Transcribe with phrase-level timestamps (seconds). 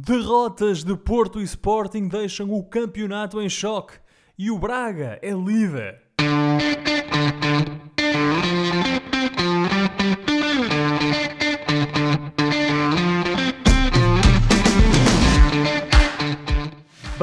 [0.00, 3.94] Derrotas de Porto e Sporting deixam o campeonato em choque
[4.38, 6.00] e o Braga é líder.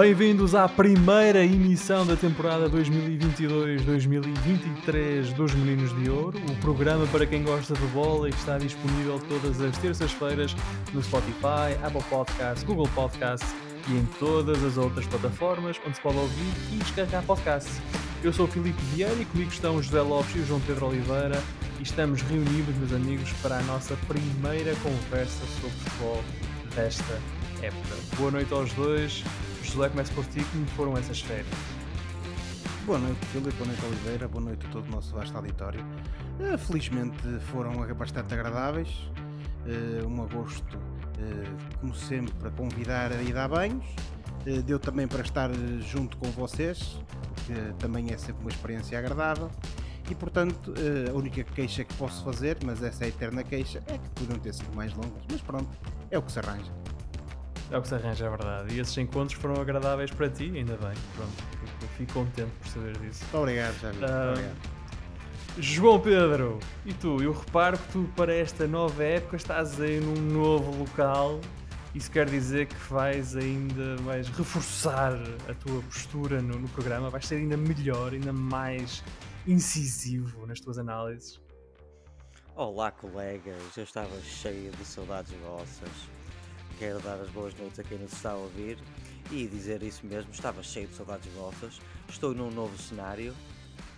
[0.06, 7.42] Bem-vindos à primeira emissão da temporada 2022-2023 dos Meninos de Ouro, o programa para quem
[7.42, 10.56] gosta de bola e que está disponível todas as terças-feiras
[10.94, 13.52] no Spotify, Apple Podcasts, Google Podcasts
[13.90, 17.82] e em todas as outras plataformas onde se pode ouvir e descarregar podcasts.
[18.24, 20.86] Eu sou o Filipe Vieira e comigo estão o José Lopes e o João Pedro
[20.86, 21.42] Oliveira
[21.80, 26.24] e estamos reunidos, meus amigos, para a nossa primeira conversa sobre futebol
[26.76, 27.20] desta
[27.64, 27.96] época.
[28.18, 29.24] Boa noite aos dois.
[29.76, 30.42] José, começo por ti.
[30.54, 31.48] Como foram essas férias?
[32.86, 33.52] Boa noite, Filipe.
[33.58, 34.26] Boa noite, Oliveira.
[34.26, 35.82] Boa noite a todo o nosso vasto auditório.
[36.40, 37.18] Uh, felizmente
[37.52, 38.88] foram bastante agradáveis.
[39.66, 40.80] Uh, um agosto,
[41.82, 43.86] como sempre, para convidar a ir a banhos.
[44.66, 45.50] deu também para estar
[45.82, 46.98] junto com vocês,
[47.46, 49.52] que também é sempre uma experiência agradável.
[50.10, 50.74] E portanto,
[51.10, 54.40] a única queixa que posso fazer, mas essa é a eterna queixa, é que podiam
[54.40, 55.24] ter sido mais longas.
[55.30, 55.68] Mas pronto,
[56.10, 56.85] é o que se arranja.
[57.72, 58.74] É o que se arranja, é verdade.
[58.76, 60.94] E esses encontros foram agradáveis para ti, ainda bem.
[61.16, 63.24] Pronto, fico, fico contente por saber disso.
[63.24, 64.76] Muito obrigado, já Uh, obrigado.
[65.58, 67.24] João Pedro, e tu?
[67.24, 71.40] Eu reparo que tu, para esta nova época, estás aí num novo local.
[71.96, 75.14] Isso quer dizer que vais ainda vais reforçar
[75.50, 79.02] a tua postura no, no programa, vais ser ainda melhor, ainda mais
[79.48, 81.40] incisivo nas tuas análises.
[82.54, 86.15] Olá, colegas, eu estava cheio de saudades vossas
[86.78, 88.78] Quero dar as boas noites a quem nos está a ouvir
[89.32, 91.80] e dizer isso mesmo, estava cheio de saudades vossas.
[92.10, 93.34] Estou num novo cenário.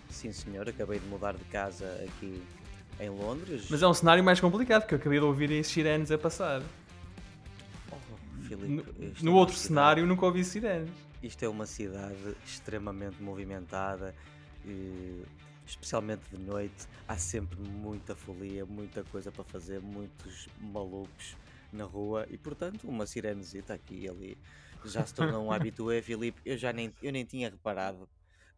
[0.08, 2.42] Sim, senhor, acabei de mudar de casa aqui
[3.00, 3.66] em Londres.
[3.68, 6.62] Mas é um cenário mais complicado, porque eu acabei de ouvir esses sirenes a passar.
[7.90, 7.96] Oh,
[8.42, 8.84] Filipe, no,
[9.22, 10.90] no é outro cenário nunca ouvi sirenes.
[11.22, 14.14] Isto é uma cidade extremamente movimentada,
[14.64, 15.22] e,
[15.66, 16.86] especialmente de noite.
[17.06, 21.36] Há sempre muita folia, muita coisa para fazer, muitos malucos
[21.72, 24.38] na rua e portanto uma sirenezita aqui e ali
[24.84, 26.40] já se tornou um habitué, Filipe.
[26.44, 28.08] Eu já nem, eu nem tinha reparado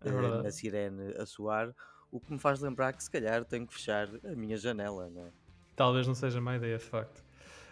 [0.04, 1.74] é uh, na sirene a soar,
[2.10, 5.26] o que me faz lembrar que se calhar tenho que fechar a minha janela, não
[5.26, 5.30] é?
[5.76, 7.24] Talvez não seja má ideia, de facto.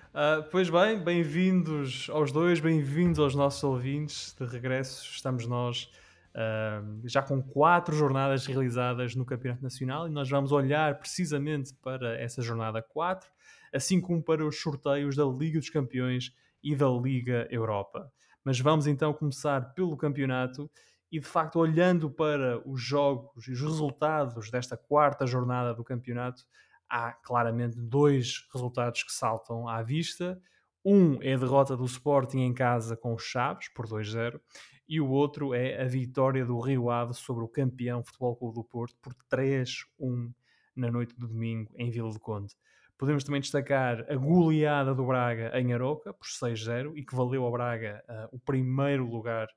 [0.08, 4.34] Uh, pois bem, bem-vindos aos dois, bem-vindos aos nossos ouvintes.
[4.38, 5.90] De regresso estamos nós
[6.34, 12.18] uh, já com quatro jornadas realizadas no Campeonato Nacional e nós vamos olhar precisamente para
[12.18, 13.28] essa jornada 4
[13.72, 18.12] assim como para os sorteios da Liga dos Campeões e da Liga Europa.
[18.44, 20.70] Mas vamos então começar pelo campeonato
[21.10, 26.44] e de facto olhando para os jogos e os resultados desta quarta jornada do campeonato,
[26.88, 30.40] há claramente dois resultados que saltam à vista.
[30.84, 34.40] Um é a derrota do Sporting em casa com os Chaves por 2-0
[34.88, 38.64] e o outro é a vitória do Rio Ave sobre o campeão Futebol Clube do
[38.64, 40.32] Porto por 3-1
[40.74, 42.54] na noite de domingo em Vila do Conde.
[42.98, 47.52] Podemos também destacar a goleada do Braga em Aroca, por 6-0, e que valeu ao
[47.52, 49.48] Braga uh, o primeiro lugar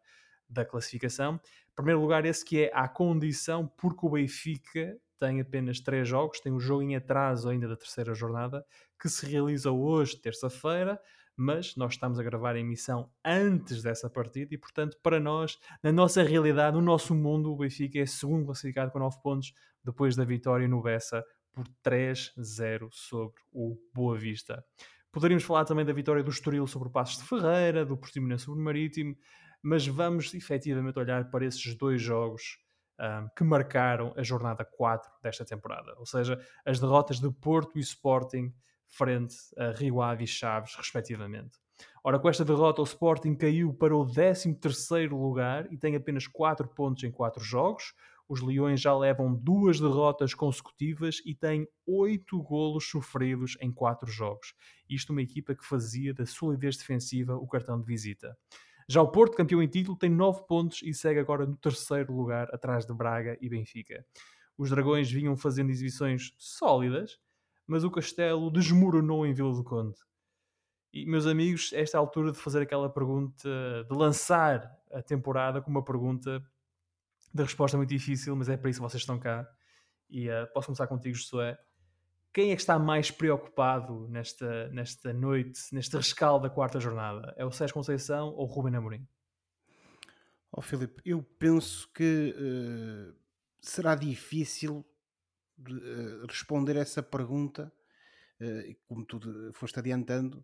[0.48, 1.42] da classificação.
[1.76, 6.54] Primeiro lugar esse que é à condição, porque o Benfica tem apenas três jogos, tem
[6.54, 8.64] um jogo em atraso ainda da terceira jornada,
[9.00, 11.00] que se realiza hoje, terça-feira,
[11.36, 15.92] mas nós estamos a gravar a emissão antes dessa partida e, portanto, para nós, na
[15.92, 19.54] nossa realidade, no nosso mundo, o Benfica é segundo classificado com 9 pontos,
[19.84, 24.64] depois da vitória no Bessa por 3-0 sobre o Boa Vista.
[25.12, 28.62] Poderíamos falar também da vitória do Estoril sobre o Passos de Ferreira, do Portimonense sobre
[28.62, 29.16] o Marítimo,
[29.62, 32.58] mas vamos efetivamente olhar para esses dois jogos
[33.00, 37.82] um, que marcaram a jornada 4 desta temporada, ou seja, as derrotas de Porto e
[37.82, 38.54] Sporting
[38.88, 41.60] frente a Rio Ave e Chaves, respectivamente.
[42.04, 46.68] Ora, com esta derrota, o Sporting caiu para o 13º lugar e tem apenas 4
[46.70, 47.94] pontos em 4 jogos,
[48.32, 54.54] os Leões já levam duas derrotas consecutivas e têm oito golos sofridos em quatro jogos.
[54.90, 58.38] Isto uma equipa que fazia da solidez defensiva o cartão de visita.
[58.88, 62.48] Já o Porto, campeão em título, tem nove pontos e segue agora no terceiro lugar,
[62.56, 64.06] atrás de Braga e Benfica.
[64.58, 67.20] Os Dragões vinham fazendo exibições sólidas,
[67.68, 69.98] mas o Castelo desmoronou em Vila do Conde.
[70.94, 73.50] E, meus amigos, esta é a altura de fazer aquela pergunta,
[73.90, 76.42] de lançar a temporada com uma pergunta
[77.34, 79.48] da resposta é muito difícil, mas é para isso que vocês estão cá.
[80.10, 81.58] E uh, posso começar contigo, Josué.
[82.34, 87.34] Quem é que está mais preocupado nesta, nesta noite, neste rescaldo da quarta jornada?
[87.38, 89.06] É o Sérgio Conceição ou o Ruben Amorim?
[90.52, 93.16] Oh, Filipe, eu penso que uh,
[93.62, 94.86] será difícil
[95.60, 97.72] uh, responder essa pergunta,
[98.42, 99.20] uh, como tu
[99.54, 100.44] foste adiantando,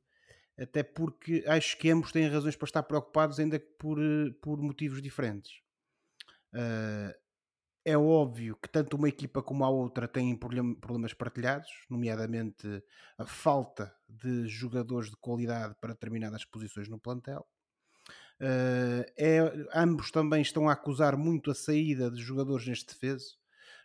[0.57, 3.97] até porque acho que ambos têm razões para estar preocupados, ainda que por,
[4.41, 5.61] por motivos diferentes.
[6.57, 7.13] Uh,
[7.85, 12.83] é óbvio que tanto uma equipa como a outra têm problemas partilhados, nomeadamente
[13.17, 17.47] a falta de jogadores de qualidade para determinadas posições no plantel.
[18.41, 19.39] Uh, é,
[19.73, 23.37] ambos também estão a acusar muito a saída de jogadores neste defeso,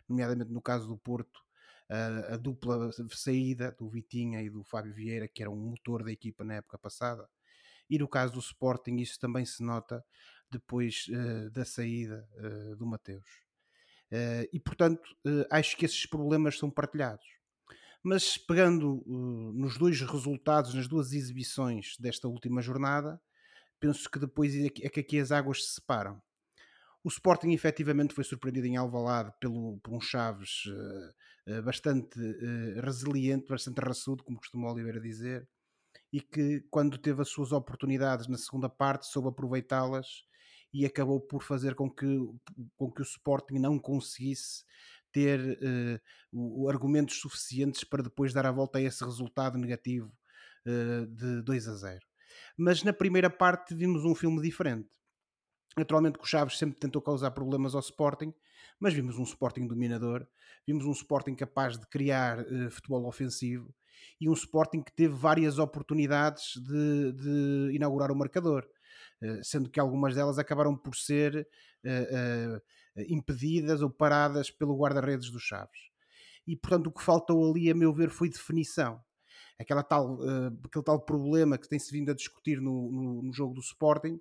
[0.09, 1.39] nomeadamente no caso do Porto,
[1.89, 6.11] a, a dupla saída do Vitinha e do Fábio Vieira, que era um motor da
[6.11, 7.27] equipa na época passada.
[7.89, 10.03] E no caso do Sporting, isso também se nota
[10.53, 13.27] depois uh, da saída uh, do Mateus.
[14.11, 15.01] Uh, e portanto,
[15.49, 17.25] acho que esses problemas são partilhados.
[18.03, 19.01] Mas pegando
[19.55, 23.19] nos dois resultados, nas duas exibições desta última jornada,
[23.79, 26.21] penso que depois é que, é que aqui as águas se separam.
[27.03, 33.49] O Sporting efetivamente foi surpreendido em Alvalade pelo, por um Chaves uh, bastante uh, resiliente,
[33.49, 35.45] bastante raçudo, como costuma Oliveira dizer,
[36.13, 40.23] e que quando teve as suas oportunidades na segunda parte soube aproveitá-las
[40.73, 42.05] e acabou por fazer com que,
[42.75, 44.63] com que o Sporting não conseguisse
[45.11, 45.59] ter
[46.31, 50.11] o, argumentos suficientes para depois dar a volta a esse resultado negativo
[50.65, 51.99] de 2 a 0.
[52.57, 54.89] Mas na primeira parte vimos um filme diferente
[55.77, 58.33] Naturalmente que o Chaves sempre tentou causar problemas ao Sporting,
[58.79, 60.27] mas vimos um Sporting dominador,
[60.67, 63.73] vimos um Sporting capaz de criar uh, futebol ofensivo
[64.21, 68.69] e um Sporting que teve várias oportunidades de, de inaugurar o marcador, uh,
[69.43, 71.47] sendo que algumas delas acabaram por ser
[71.85, 72.61] uh,
[73.07, 75.91] impedidas ou paradas pelo guarda-redes dos Chaves.
[76.45, 79.01] E portanto o que faltou ali, a meu ver, foi definição
[79.59, 80.19] aquela tal,
[80.63, 84.19] aquele tal problema que tem-se vindo a discutir no, no, no, jogo do Sporting,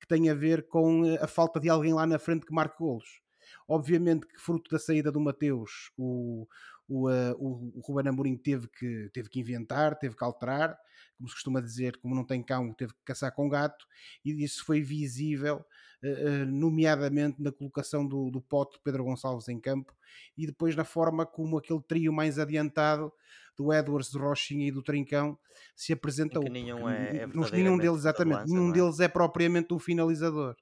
[0.00, 2.78] que tem a ver com eh, a falta de alguém lá na frente que marque
[2.78, 3.20] golos.
[3.68, 6.46] Obviamente que fruto da saída do Mateus, o,
[6.88, 10.78] o, uh, o Ruben Amorim teve que, teve que inventar, teve que alterar,
[11.16, 13.86] como se costuma dizer, como não tem cão, teve que caçar com gato,
[14.24, 15.64] e isso foi visível,
[16.02, 19.94] uh, nomeadamente na colocação do, do pote Pedro Gonçalves em campo,
[20.36, 23.12] e depois na forma como aquele trio mais adiantado
[23.56, 25.38] do Edwards, do Rochinha e do Trincão
[25.76, 26.42] se apresentam.
[26.42, 28.72] Nenhum, é, é nenhum deles, exatamente, nenhum é?
[28.72, 30.56] deles é propriamente um finalizador.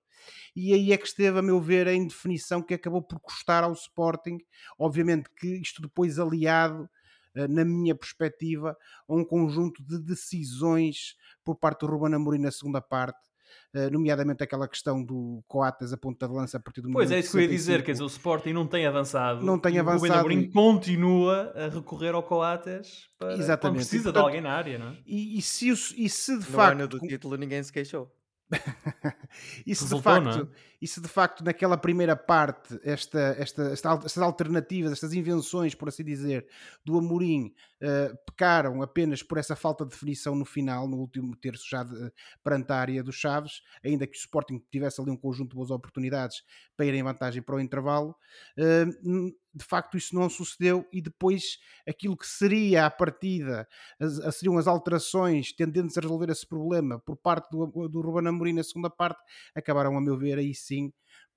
[0.54, 3.72] E aí é que esteve, a meu ver, a indefinição que acabou por custar ao
[3.72, 4.38] Sporting.
[4.78, 6.88] Obviamente que isto depois aliado eh,
[7.34, 8.76] na minha perspectiva,
[9.08, 13.32] a um conjunto de decisões por parte do Ruben Amorim na segunda parte,
[13.75, 17.19] Uh, nomeadamente aquela questão do Coates a ponta de lança a partir do Pois é,
[17.19, 19.43] isso que eu ia dizer, quer dizer, o Sporting não tem avançado.
[19.44, 20.29] Não tem avançado.
[20.29, 23.61] O continua a recorrer ao Coates para, Exatamente.
[23.61, 24.99] quando precisa e, portanto, de alguém na área, não é?
[25.06, 26.73] E, e, se, e se de no facto.
[26.73, 28.12] ano do título ninguém se queixou.
[29.67, 30.50] isso, Resultou, de facto,
[30.82, 30.84] é?
[30.84, 36.05] isso de facto, naquela primeira parte, esta, esta, esta, estas alternativas, estas invenções, por assim
[36.05, 36.46] dizer,
[36.84, 41.64] do Amorim uh, pecaram apenas por essa falta de definição no final, no último terço
[41.70, 42.12] já de,
[42.43, 45.70] perante a área dos Chaves, ainda que o Sporting tivesse ali um conjunto de boas
[45.70, 46.43] oportunidades
[46.76, 48.17] para ir em vantagem para o intervalo.
[48.58, 53.69] Uh, de facto isso não sucedeu e depois aquilo que seria a partida,
[54.00, 58.55] as, seriam as alterações tendentes a resolver esse problema por parte do, do Ruben Amorim
[58.55, 59.20] na segunda parte,
[59.55, 60.72] acabaram a meu ver aí sim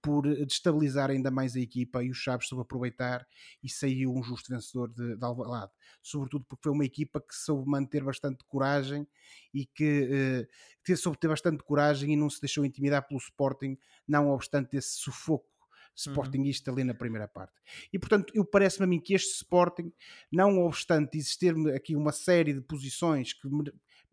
[0.06, 3.26] por destabilizar ainda mais a equipa e os Chaves soube aproveitar
[3.64, 5.72] e saiu um justo vencedor de, de Alvalade,
[6.04, 9.08] sobretudo porque foi uma equipa que soube manter bastante coragem
[9.52, 10.48] e que
[10.88, 13.76] eh, soube ter bastante coragem e não se deixou intimidar pelo Sporting,
[14.08, 15.56] não obstante esse sufoco
[15.96, 16.12] Uhum.
[16.12, 16.78] Sportingista uhum.
[16.78, 17.54] ali na primeira parte.
[17.92, 19.94] E portanto, eu parece-me a mim que este Sporting,
[20.30, 23.48] não obstante existir aqui uma série de posições que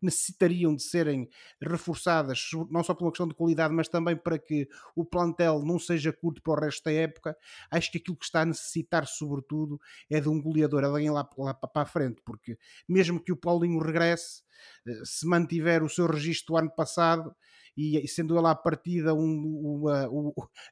[0.05, 1.29] necessitariam de serem
[1.61, 5.79] reforçadas, não só por uma questão de qualidade, mas também para que o plantel não
[5.79, 7.37] seja curto para o resto da época.
[7.69, 9.79] Acho que aquilo que está a necessitar, sobretudo,
[10.09, 12.57] é de um goleador, alguém lá, lá para a frente, porque
[12.87, 14.43] mesmo que o Paulinho regresse,
[14.87, 17.35] eh, se mantiver o seu registro do ano passado,
[17.75, 20.07] e sendo ele à partida um, uma,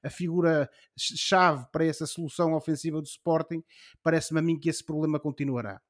[0.04, 3.64] a figura-chave para essa solução ofensiva do Sporting,
[4.04, 5.82] parece-me a mim que esse problema continuará.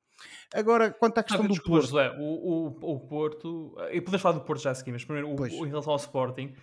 [0.54, 2.00] Agora, quanto à questão ah, do Porto.
[2.00, 3.76] É, o, o, o Porto.
[3.92, 6.54] E podes falar do Porto já a seguir, mas primeiro, o, em relação ao Sporting,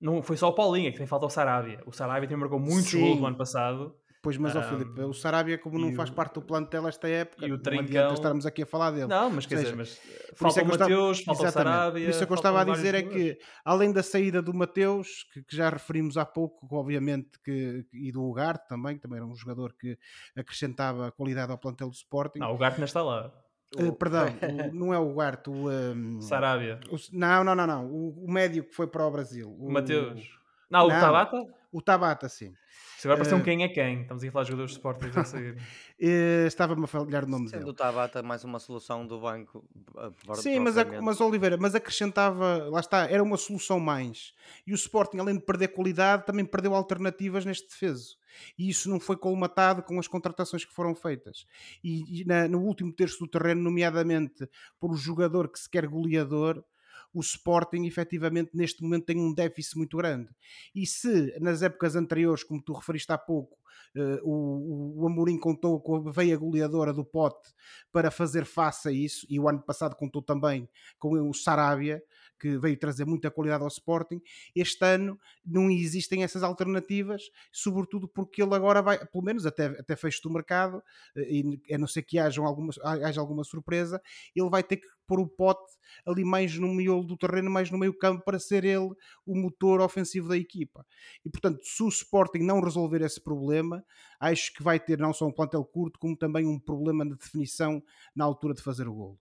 [0.00, 1.80] não foi só o Paulinho, é que tem falta o Sarabia.
[1.86, 3.94] O Sarabia também marcou muitos gols no ano passado.
[4.28, 7.50] Pois, mas um, Filipe, o Sarabia, como não faz parte do plantel esta época, e
[7.50, 8.12] o Trincão...
[8.12, 9.06] estarmos aqui a falar dele.
[9.06, 9.98] Não, mas quer seja, dizer, mas
[10.34, 12.04] falta o Mateus, falta o Sarabia.
[12.04, 15.24] Por isso é que eu estava a dizer é que, além da saída do Mateus,
[15.32, 19.26] que, que, já referimos há pouco, obviamente, que, e do Ugarte também, que também era
[19.26, 19.96] um jogador que
[20.36, 22.40] acrescentava qualidade ao plantel do Sporting.
[22.40, 23.32] Não, o Ugarte não está lá.
[23.78, 24.26] Uh, perdão,
[24.70, 25.70] o, não é o Ugarte, o.
[25.70, 26.78] Um, Sarabia.
[26.90, 27.86] O, não, não, não, não.
[27.86, 29.50] O, o médio que foi para o Brasil.
[29.58, 30.38] O Mateus.
[30.70, 31.46] Não, o Tabata?
[31.72, 32.52] O Tabata, sim.
[32.98, 34.00] Isto agora parece um Eh, quem é quem.
[34.02, 35.56] Estamos a falar de jogadores de Sporting a sair.
[36.00, 37.70] Eh, Estava-me a falhar o nome Sendo dele.
[37.70, 39.64] o Tabata mais uma solução do banco.
[39.94, 44.34] uh, pro- Sim, mas, a- mas Oliveira, mas acrescentava, lá está, era uma solução mais.
[44.66, 48.16] E o Sporting, além de perder qualidade, também perdeu alternativas neste defeso.
[48.58, 51.46] E isso não foi colmatado com as contratações que foram feitas.
[51.84, 54.48] E, e na- no último terço do terreno, nomeadamente
[54.80, 56.64] por um jogador que se quer goleador,
[57.12, 60.28] o Sporting efetivamente neste momento tem um déficit muito grande.
[60.74, 63.58] E se nas épocas anteriores, como tu referiste há pouco,
[63.94, 67.48] eh, o, o Amorim contou com a veia goleadora do Pote
[67.90, 72.02] para fazer face a isso, e o ano passado contou também com o Sarabia,
[72.38, 74.20] que veio trazer muita qualidade ao Sporting.
[74.54, 79.96] Este ano não existem essas alternativas, sobretudo porque ele agora vai, pelo menos até, até
[79.96, 80.82] fecho do mercado,
[81.16, 84.00] eh, e a não ser que haja alguma, haja alguma surpresa,
[84.34, 85.72] ele vai ter que pôr o pote
[86.06, 88.90] ali mais no miolo do terreno, mais no meio campo, para ser ele
[89.26, 90.86] o motor ofensivo da equipa.
[91.24, 93.84] E portanto, se o Sporting não resolver esse problema,
[94.20, 97.82] acho que vai ter não só um plantel curto, como também um problema de definição
[98.14, 99.18] na altura de fazer o golo.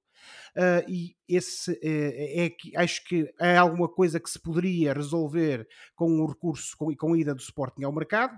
[0.56, 5.68] Uh, e esse é, é, que acho que é alguma coisa que se poderia resolver
[5.96, 8.36] com o recurso com, com a ida do Sporting ao mercado.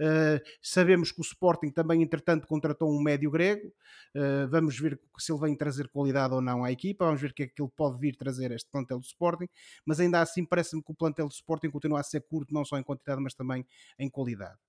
[0.00, 3.68] Uh, sabemos que o Sporting também, entretanto, contratou um médio grego.
[4.16, 7.04] Uh, vamos ver se ele vem trazer qualidade ou não à equipa.
[7.04, 9.48] Vamos ver o que é que ele pode vir trazer este plantel do Sporting.
[9.84, 12.78] Mas ainda assim, parece-me que o plantel do Sporting continua a ser curto, não só
[12.78, 13.66] em quantidade, mas também
[13.98, 14.67] em qualidade.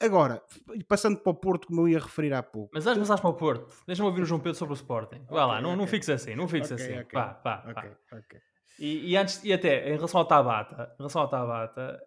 [0.00, 0.42] Agora,
[0.88, 2.70] passando para o Porto, como eu ia referir há pouco.
[2.74, 5.24] Mas antes de para o Porto, deixa-me ouvir o João Pedro sobre o Sporting.
[5.28, 6.98] Vá lá, não, não fiques assim, não fiques Ok, assim.
[6.98, 7.70] ok, Vá, vá, vá.
[7.70, 8.40] ok, ok.
[8.78, 11.98] E, e antes, e até em relação ao Tabata, em relação ao Tabata,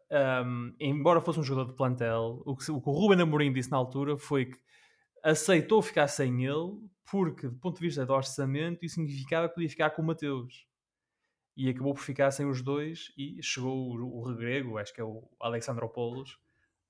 [0.46, 3.72] um, embora fosse um jogador de plantel, o que, o que o Ruben Amorim disse
[3.72, 4.58] na altura foi que
[5.24, 6.77] aceitou ficar sem ele
[7.10, 10.67] porque, do ponto de vista do orçamento, isso significava que podia ficar com o Mateus.
[11.58, 15.03] E acabou por ficar sem os dois e chegou o, o regrego, acho que é
[15.03, 16.38] o Alexandropoulos,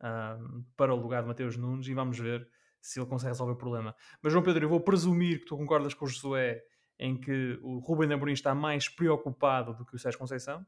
[0.02, 2.48] um, para o lugar de Mateus Nunes e vamos ver
[2.82, 3.96] se ele consegue resolver o problema.
[4.22, 6.64] Mas João Pedro, eu vou presumir que tu concordas com o Josué
[6.98, 10.66] em que o Ruben Amorim está mais preocupado do que o Sérgio Conceição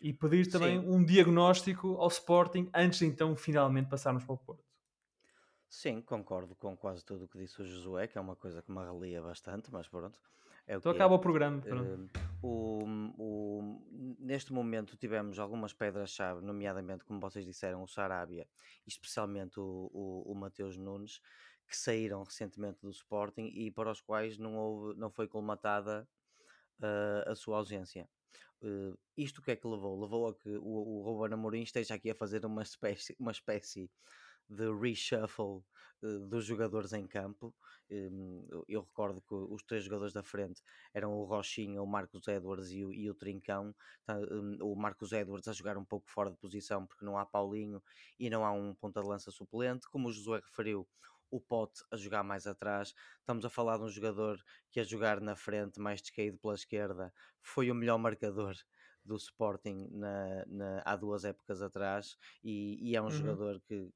[0.00, 0.88] e pedir também Sim.
[0.88, 4.64] um diagnóstico ao Sporting antes de então finalmente passarmos para o Porto.
[5.68, 8.70] Sim, concordo com quase tudo o que disse o Josué, que é uma coisa que
[8.70, 10.20] me relia bastante, mas pronto.
[10.72, 11.16] É Então acaba é.
[11.16, 11.60] o programa.
[11.60, 12.10] pronto.
[12.16, 12.84] Eh, o-
[13.18, 18.46] o- neste momento tivemos algumas pedras-chave, nomeadamente, como vocês disseram, o Sarabia
[18.86, 21.20] especialmente o, o, o Mateus Nunes,
[21.68, 26.08] que saíram recentemente do Sporting e para os quais não, houve, não foi colmatada
[26.82, 28.08] eh, a sua ausência.
[28.62, 30.00] Eh, isto o que é que levou?
[30.00, 33.90] Levou a que o, o Ruben Amorim esteja aqui a fazer uma espécie, uma espécie
[34.48, 35.62] de reshuffle
[36.28, 37.54] dos jogadores em campo.
[37.90, 40.62] Hum, eu- eu recordo que os três jogadores da frente
[40.94, 43.74] eram o Rochinha, o Marcos Edwards e o, e o Trincão.
[44.04, 47.26] Tá, hum, o Marcos Edwards a jogar um pouco fora de posição porque não há
[47.26, 47.82] Paulinho
[48.18, 49.88] e não há um ponta de lança suplente.
[49.88, 50.88] Como o Josué referiu,
[51.30, 52.94] o Pote a jogar mais atrás.
[53.18, 54.38] Estamos a falar de um jogador
[54.70, 58.54] que a jogar na frente, mais descaído pela esquerda, foi o melhor marcador
[59.04, 63.10] do Sporting na, na- há duas épocas atrás e, e é um Uhum.
[63.10, 63.90] jogador que,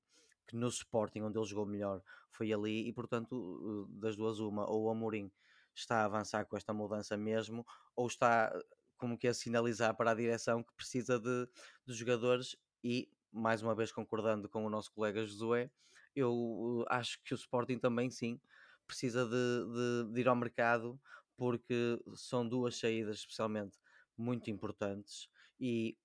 [0.47, 4.85] que no Sporting, onde ele jogou melhor, foi ali e portanto das duas uma, ou
[4.85, 5.33] o Amorim
[5.75, 8.53] está a avançar com esta mudança mesmo, ou está
[8.97, 11.49] como que a sinalizar para a direção que precisa de,
[11.87, 15.71] de jogadores e mais uma vez concordando com o nosso colega Josué,
[16.15, 18.41] eu acho que o Sporting também sim
[18.87, 21.01] precisa de, de- de ir ao mercado
[21.37, 23.79] porque são duas saídas especialmente
[24.17, 25.29] muito importantes
[25.61, 25.99] e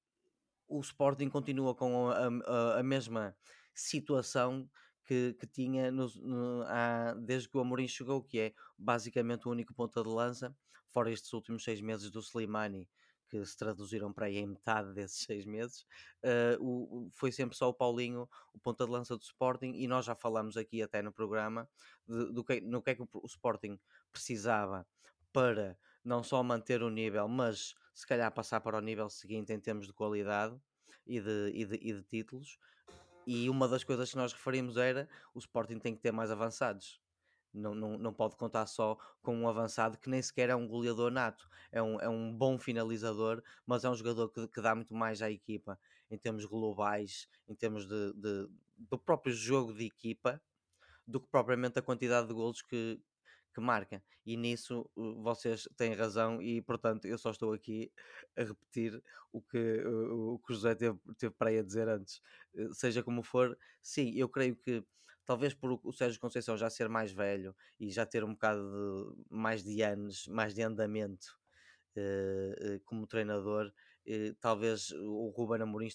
[0.68, 3.38] o Sporting continua com a, a- a mesma
[3.80, 4.70] situação
[5.06, 9.52] que, que tinha nos- no- há- desde que o Amorim chegou, que é basicamente o
[9.52, 10.56] único ponta de lança,
[10.90, 12.90] fora estes últimos seis meses do Slimani,
[13.30, 15.86] que se traduziram para aí em metade desses seis meses,
[16.60, 20.06] o- o- foi sempre só o Paulinho, o ponta de lança do Sporting, e nós
[20.06, 21.70] já falamos aqui até no programa
[22.08, 23.80] de- do que, no que é que o, o Sporting
[24.12, 24.86] precisava
[25.34, 29.60] para não só manter o nível, mas se calhar passar para o nível seguinte em
[29.60, 30.60] termos de qualidade
[31.06, 32.58] e de, e de, e de títulos.
[33.26, 37.00] E uma das coisas que nós referimos era o Sporting tem que ter mais avançados.
[37.54, 41.12] Não, não, não pode contar só com um avançado que nem sequer é um goleador
[41.12, 41.50] nato.
[41.72, 45.22] É um, é um bom finalizador, mas é um jogador que, que dá muito mais
[45.22, 45.78] à equipa
[46.10, 50.42] em termos globais, em termos de, de- do próprio jogo de equipa,
[51.08, 53.02] do que propriamente a quantidade de golos que,
[53.54, 54.04] que marca.
[54.26, 57.92] E nisso vocês têm razão e, portanto, eu só estou aqui
[58.38, 62.22] a repetir o que o, que José teve, teve para aí a dizer antes.
[62.54, 64.84] Uh, Seja como for, sim, eu creio que
[65.26, 69.26] talvez por o- Sérgio Conceição já ser mais velho e já ter um bocado de,
[69.30, 71.40] mais de anos, mais de andamento
[71.96, 73.74] eh, eh, como treinador, eh,
[74.40, 75.88] talvez o Ruben Amorim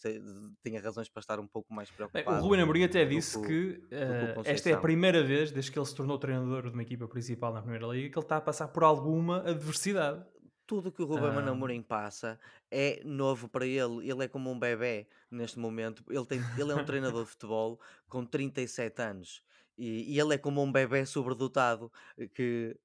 [0.63, 2.39] tenha razões para estar um pouco mais Bem, preocupado.
[2.39, 5.51] o Ruben Amorim até do disse que o- que eh, esta é a primeira vez,
[5.51, 8.25] desde que ele se tornou treinador de uma equipa principal na Primeira Liga, que ele
[8.25, 10.25] está a passar por alguma adversidade.
[10.67, 11.51] Tudo que o Ruben Ah.
[11.51, 14.09] Amorim passa é novo para ele.
[14.11, 16.03] Ele é como um bebê neste momento.
[16.11, 19.43] Ele, tem, ele é um treinador de futebol com 37 anos.
[19.79, 22.79] E, e ele é como um bebê sobredotado eh, que eh,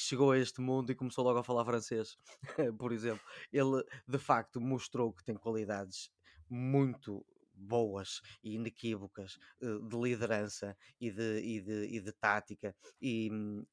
[0.00, 2.16] chegou a este mundo e começou logo a falar francês,
[2.78, 3.22] por exemplo.
[3.52, 6.10] Ele, de facto, mostrou que tem qualidades
[6.48, 13.30] muito boas e inequívocas eh, de liderança e de, e de, e de tática e,
[13.30, 13.64] hum,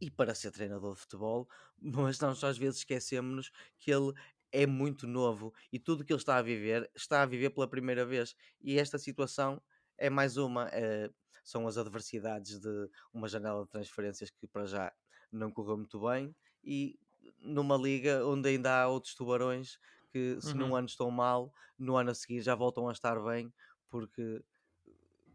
[0.00, 1.48] e para ser treinador de futebol,
[1.80, 4.12] mas nós às vezes esquecemos que ele
[4.52, 8.04] é muito novo e tudo que ele está a viver, está a viver pela primeira
[8.04, 8.34] vez.
[8.60, 9.62] E esta situação
[9.98, 11.10] é mais uma, eh,
[11.44, 14.92] são as adversidades de uma janela de transferências que para já
[15.32, 16.98] não correu muito bem e
[17.40, 19.78] numa liga onde ainda há outros tubarões
[20.12, 20.76] que se num Uhum.
[20.76, 23.52] ano estão mal, no ano a seguir já voltam a estar bem
[23.90, 24.42] porque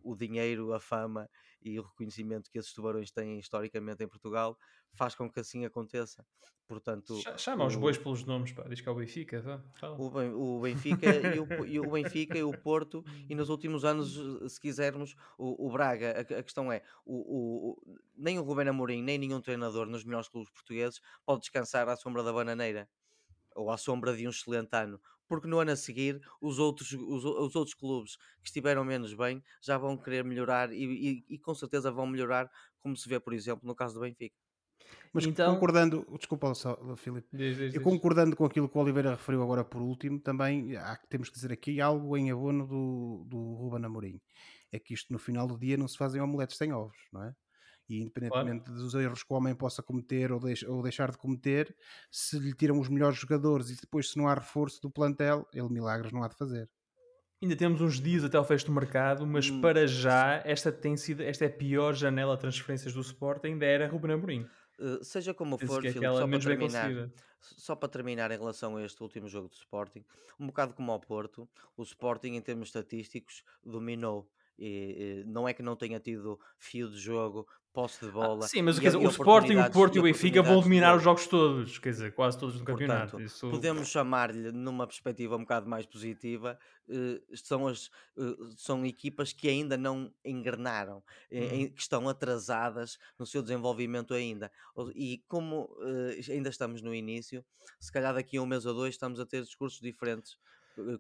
[0.04, 1.30] o dinheiro, a fama
[1.62, 4.58] e o reconhecimento que esses tubarões têm historicamente em Portugal
[4.94, 6.25] faz com que assim aconteça.
[6.68, 8.63] Portanto, Cha- Chama os o- bois pelos nomes, pá.
[8.68, 9.41] diz que é o Benfica.
[9.41, 9.62] vá,
[9.98, 11.46] o, Ben- o Benfica e o,
[11.88, 14.18] o Benfica e o Porto e nos últimos anos,
[14.53, 17.77] se quisermos, o, Braga, a, a questão é, o-
[18.15, 22.24] nem o Rubén Amorim, nem nenhum treinador nos melhores clubes portugueses pode descansar à sombra
[22.24, 22.89] da bananeira
[23.56, 25.00] ou à sombra de um excelente ano,
[25.32, 29.42] porque no ano a seguir os outros, os, os outros clubes que estiveram menos bem
[29.62, 33.32] já vão querer melhorar e, e- e com certeza vão melhorar, como se vê, por
[33.32, 34.36] exemplo, no caso do Benfica.
[35.14, 37.84] Mas Então- concordando, desculpa só, Filipe, Diz, diz, eu diz.
[37.84, 41.36] concordando com aquilo que o Oliveira referiu agora por último, também há que temos que
[41.36, 44.20] dizer aqui algo em abono do, do Ruben Amorim.
[44.70, 47.34] É que isto no final do dia não se fazem omeletes sem ovos, não é?
[47.92, 51.76] E independentemente dos erros que o homem possa cometer ou, deix- ou deixar de cometer,
[52.12, 55.70] se lhe tiram os melhores jogadores e depois se não há reforço do plantel, ele
[55.70, 56.70] milagres não há de fazer.
[57.42, 59.62] Ainda temos uns dias até ao fecho do mercado, mas Hum.
[59.62, 63.66] para já esta tem sido esta é a pior janela de transferências do Sport ainda
[63.66, 64.50] era Ruben Amorim.
[64.80, 66.90] Uh, seja como Penso for, é Filipe, só para terminar,
[67.40, 70.04] só para terminar em relação a este último jogo do Sporting,
[70.40, 74.32] um bocado como ao Porto, o Sporting em termos estatísticos dominou.
[74.58, 78.44] E, não é que não tenha tido fio de jogo, posse de bola.
[78.44, 81.03] Ah, sim, mas quer dizer, o Sporting, o Porto e o Benfica vão dominar os
[81.03, 83.11] jogos todos, quer dizer, quase todos no campeonato.
[83.11, 83.50] Portanto, Isso...
[83.50, 86.57] podemos chamar-lhe, numa perspectiva um bocado mais positiva,
[86.90, 88.22] eh, são, as, eh,
[88.57, 94.51] são equipas que ainda não engrenaram, em- que estão atrasadas no seu desenvolvimento ainda.
[94.94, 97.44] E como eh, ainda estamos no início,
[97.79, 100.37] se calhar daqui a um mês ou dois estamos a ter discursos diferentes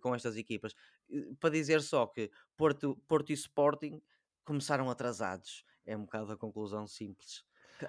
[0.01, 0.73] com estas equipas.
[1.11, 4.01] Eh, Para dizer só que Porto, Porto e Sporting
[4.43, 5.63] começaram atrasados.
[5.85, 7.43] É um bocado a conclusão simples.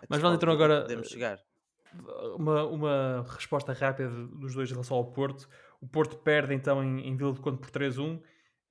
[0.08, 1.38] Mas pode- então agora, Podemos eh, chegar.
[2.36, 5.48] uma, uma resposta rápida dos dois em relação ao Porto.
[5.80, 8.22] O Porto perde então em, em Vila do Conde por 3-1.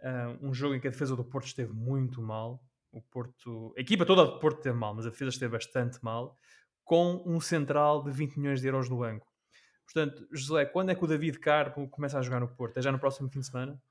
[0.04, 2.64] ah, um jogo em que a defesa do Porto esteve muito mal.
[2.92, 6.36] O Porto, a equipa toda do Porto esteve mal, mas a defesa esteve bastante mal,
[6.84, 9.28] com um central de 20 milhões de euros no banco.
[9.86, 12.78] Portanto, José, quando é que o David Carmo começa a jogar no Porto?
[12.78, 13.82] É já no próximo fim de semana?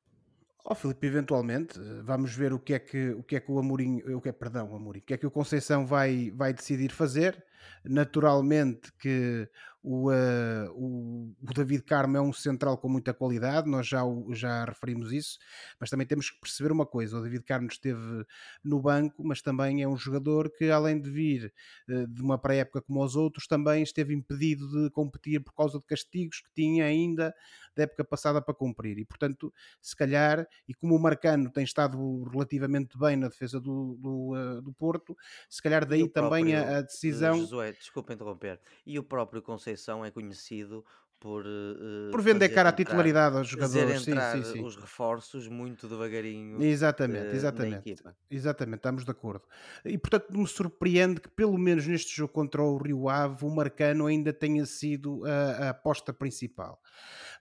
[0.64, 3.58] Ó Filipe, eventualmente, eh, vamos ver o que é que o, que é que o
[3.58, 6.52] Amorim, o que é, perdão, o Amorim, o que é que o Conceição vai, vai
[6.52, 7.44] decidir fazer.
[7.84, 9.48] Naturalmente que
[9.82, 14.64] o, eh, o, o David Carmo é um central com muita qualidade, nós já, já
[14.66, 15.38] referimos isso,
[15.78, 18.26] mas também temos que perceber uma coisa: o David Carmo esteve
[18.62, 21.52] no banco, mas também é um jogador que, além de vir
[21.88, 25.86] eh, de uma pré-época como os outros, também esteve impedido de competir por causa de
[25.86, 27.34] castigos que tinha ainda
[27.74, 28.98] da época passada para cumprir.
[28.98, 33.96] E, portanto, se calhar, e como o Marcano tem estado relativamente bem na defesa do,
[33.98, 35.16] do, eh, do Porto,
[35.48, 38.60] se calhar daí também a, próprio, a decisão Josué, desculpa interromper.
[38.86, 40.84] E o próprio Conceição é conhecido
[41.18, 44.02] por, eh, por vender cara à entrar- titularidade aos jogadores.
[44.02, 44.64] Sim, sim, sim.
[44.64, 47.90] os reforços muito devagarinho Exatamente, eh, exatamente.
[47.90, 48.16] equipa.
[48.30, 49.44] Exatamente, estamos de acordo.
[49.84, 54.06] E portanto me surpreende que pelo menos neste jogo contra o Rio Ave o Marcano
[54.06, 56.80] ainda tenha sido a, a aposta principal.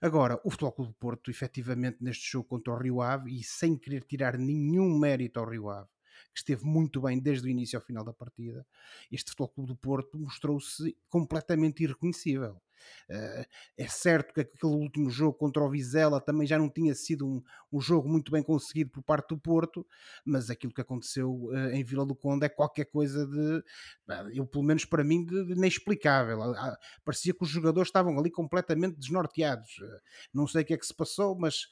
[0.02, 3.76] Agora, o Futebol Clube do Porto, efetivamente, neste jogo contra o Rio Ave, e sem
[3.78, 5.88] querer tirar nenhum mérito ao Rio Ave,
[6.32, 8.66] que esteve muito bem desde o início ao final da partida,
[9.10, 12.60] este Futebol Clube do Porto mostrou-se completamente irreconhecível.
[13.08, 13.46] Eh,
[13.78, 17.42] é certo que aquele último jogo contra o Vizela também já não tinha sido um,
[17.72, 19.86] um jogo muito bem conseguido por parte do Porto,
[20.24, 23.62] mas aquilo que aconteceu eh, em Vila do Conde é qualquer coisa de,
[24.34, 26.42] eu pelo menos para mim, de, de inexplicável.
[26.42, 29.78] Ah, ah, Parecia que os jogadores estavam ali completamente desnorteados.
[29.82, 30.00] Eh,
[30.32, 31.66] Não sei o que é que se passou, mas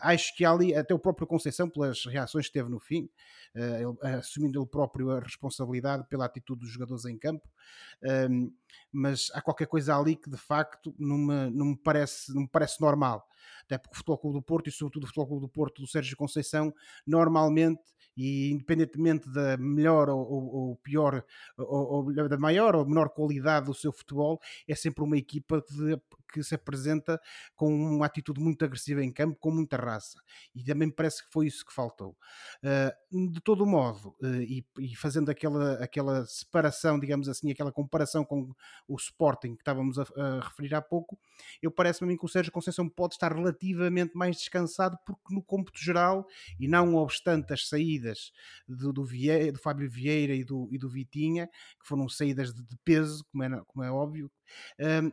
[0.00, 3.08] acho que ali, até o próprio Conceição, pelas reações que teve no fim,
[3.54, 7.48] ele- assumindo ele próprio a responsabilidade pela atitude dos jogadores em campo,
[8.92, 10.51] mas há qualquer coisa ali que de facto
[10.98, 13.26] não me, não me, parece, não me parece normal.
[13.64, 15.88] Até porque o Futebol Clube do Porto e sobretudo o Futebol Clube do Porto do
[15.88, 16.72] Sérgio Conceição
[17.06, 17.82] normalmente
[18.16, 21.24] e independentemente da melhor ou, ou, ou pior,
[21.56, 24.38] ou, ou, da maior ou menor qualidade do seu futebol,
[24.68, 25.98] é sempre uma equipa de,
[26.32, 27.20] que se apresenta
[27.54, 30.18] com uma atitude muito agressiva em campo, com muita raça.
[30.54, 32.16] E também parece que foi isso que faltou.
[32.62, 34.42] Uh, de todo modo, uh,
[34.78, 38.52] e, fazendo aquela, aquela separação, digamos assim, aquela comparação com
[38.88, 40.04] o Sporting que estávamos a,
[40.40, 41.18] referir há pouco,
[41.62, 45.42] eu parece-me a mim que o Sérgio Conceição pode estar relativamente mais descansado, porque no
[45.42, 46.26] cômputo geral,
[46.58, 48.32] e não obstante as saídas
[48.66, 51.48] do, do, Vieira, do Fábio Vieira e do, e do Vitinha,
[51.80, 54.30] que foram saídas de, de peso, como é, como é óbvio,
[54.78, 55.12] um,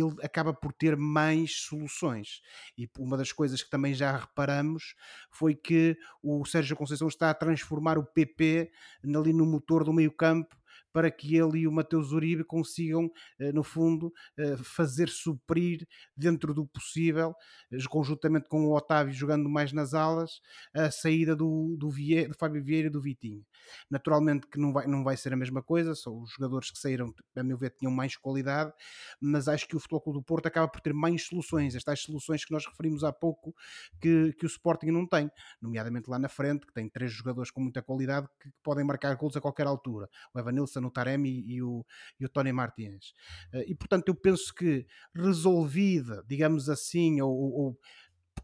[0.00, 2.40] ele acaba por ter mais soluções.
[2.76, 4.94] E uma das coisas que também já reparamos
[5.30, 8.70] foi que o Sérgio Conceição está a transformar o PP
[9.04, 10.57] ali no motor do meio campo
[10.98, 13.08] para que ele e o Mateus Uribe consigam,
[13.38, 17.36] eh, no fundo, eh, fazer suprir dentro do possível,
[17.70, 20.40] eh, conjuntamente com o Otávio jogando mais nas alas,
[20.74, 23.46] a saída do, do, Vieira, do Fábio Vieira e do Vitinho.
[23.88, 27.14] Naturalmente que não vai, não vai ser a mesma coisa, são os jogadores que saíram,
[27.36, 28.72] a meu ver, tinham mais qualidade,
[29.20, 32.44] mas acho que o Futebol Clube do Porto acaba por ter mais soluções, estas soluções
[32.44, 33.54] que nós referimos há pouco
[34.00, 35.30] que, que o Sporting não tem,
[35.62, 39.36] nomeadamente lá na frente, que tem três jogadores com muita qualidade que, podem marcar gols
[39.36, 40.08] a qualquer altura.
[40.34, 41.84] O Evanilson no Taremi e o,
[42.18, 43.12] e o Tony Martins.
[43.52, 47.78] Eh, e portanto eu penso que resolvida, digamos assim, ou, ou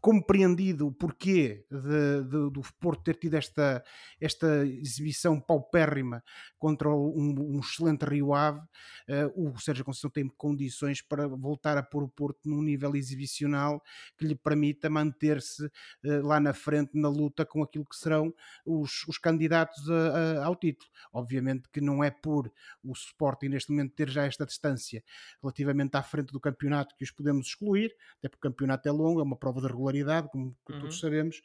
[0.01, 3.83] compreendido o porquê de, de, do Porto ter tido esta,
[4.19, 6.23] esta exibição paupérrima
[6.57, 11.83] contra um, um excelente Rio Ave, uh, o Sérgio Conceição tem condições para voltar a
[11.83, 13.81] pôr o Porto num nível exibicional
[14.17, 18.33] que lhe permita manter-se uh, lá na frente na luta com aquilo que serão
[18.65, 20.89] os, os candidatos a, a, ao título.
[21.13, 22.51] Obviamente que não é por
[22.83, 25.03] o Sporting neste momento ter já esta distância
[25.41, 29.19] relativamente à frente do campeonato que os podemos excluir, até porque o campeonato é longo,
[29.19, 30.79] é uma prova de regularidade regularidade, como uhum.
[30.79, 31.41] todos sabemos,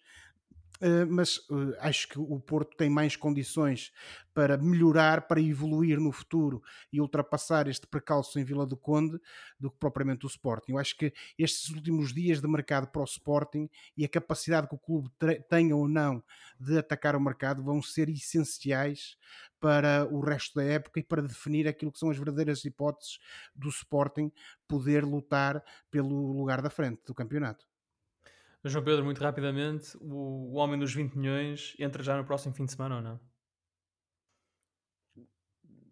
[0.83, 3.93] Uh, mas uh, acho que o Porto tem mais condições
[4.33, 9.21] para melhorar, para evoluir no futuro e ultrapassar este precalço em Vila do Conde
[9.59, 10.73] do que propriamente o Sporting.
[10.73, 14.75] Eu acho que estes últimos dias de mercado para o Sporting e a capacidade que
[14.75, 15.11] o clube
[15.51, 16.25] tenha ou não
[16.59, 19.19] de atacar o mercado vão ser essenciais
[19.61, 23.19] para o resto da época e para definir aquilo que são as verdadeiras hipóteses
[23.55, 24.33] do Sporting
[24.67, 27.70] poder lutar pelo lugar da frente do campeonato.
[28.69, 32.67] João Pedro, muito rapidamente, o, o Homem dos 20 milhões entra já no próximo fim
[32.67, 33.21] de semana ou não?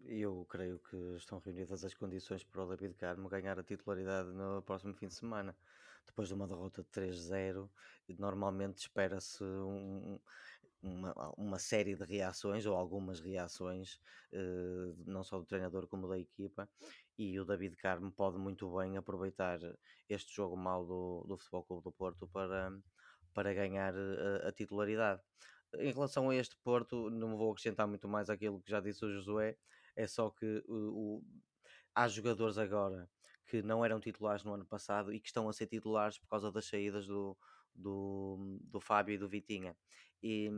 [0.05, 4.61] Eu creio que estão reunidas as condições para o David Carmo ganhar a titularidade no
[4.61, 5.57] próximo fim de semana.
[6.05, 7.69] Depois de uma derrota de 3-0,
[8.17, 10.19] normalmente espera-se um,
[10.81, 13.99] uma, uma série de reações, ou algumas reações,
[14.31, 16.69] eh, não só do treinador como da equipa,
[17.17, 19.59] e o David Carmo pode muito bem aproveitar
[20.07, 22.71] este jogo mau do, do Futebol Clube do Porto para,
[23.33, 25.21] para ganhar a, a titularidade.
[25.75, 29.11] Em relação a este Porto, não vou acrescentar muito mais aquilo que já disse o
[29.11, 29.57] Josué,
[29.95, 31.21] é só que o,
[31.93, 33.09] há jogadores agora
[33.45, 36.51] que não eram titulares no ano passado e que estão a ser titulares por causa
[36.51, 37.35] das saídas do,
[37.73, 39.75] do, do Fábio e do Vitinha.
[40.21, 40.49] E,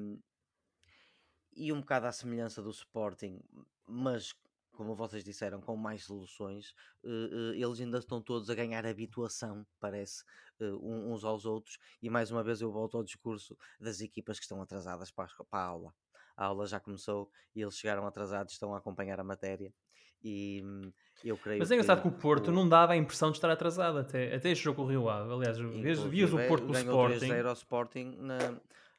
[1.54, 3.39] e um bocado à semelhança do Sporting,
[3.88, 4.34] mas
[4.82, 9.65] como vocês disseram, com mais soluções, uh, uh, eles ainda estão todos a ganhar habituação,
[9.80, 10.24] parece,
[10.60, 11.78] uh, uns aos outros.
[12.02, 15.63] E mais uma vez eu volto ao discurso das equipas que estão atrasadas para a,
[15.63, 15.93] aula.
[16.36, 19.74] A aula já começou e eles chegaram atrasados, estão a acompanhar a matéria.
[20.24, 20.63] E
[21.24, 22.52] eu creio Mas é engraçado que, que o Porto o...
[22.52, 25.34] não dava a impressão de estar atrasado até, até este jogo com o Rio Ave.
[25.34, 27.28] Aliás, vias o Porto com o Sporting.
[27.28, 28.38] 3-0 ao Sporting na,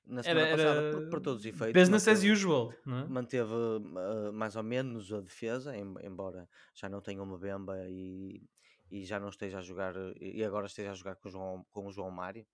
[0.06, 0.92] na semana era, passada, era...
[0.92, 1.80] Por, por, todos os efeitos.
[1.80, 3.08] Business manteve, as usual, é?
[3.08, 8.42] Manteve uh, mais ou menos a defesa, embora já não tenha uma bemba e,
[8.90, 11.86] e já não esteja a jogar, e agora esteja a jogar com o João, com
[11.86, 12.46] o João Mário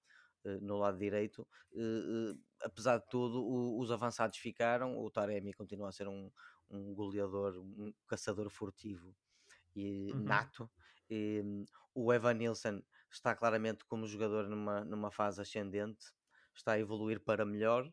[0.44, 1.46] uh, no lado direito.
[1.72, 6.30] Uh, apesar de tudo, o, os avançados ficaram, o Taremi continua a ser um,
[6.70, 9.14] um goleador, um caçador furtivo
[9.74, 10.22] e uhum.
[10.22, 10.70] nato.
[11.10, 12.80] E, um, o Evan Nilsson
[13.10, 16.12] está claramente como jogador numa, numa fase ascendente
[16.58, 17.90] está a evoluir para melhor.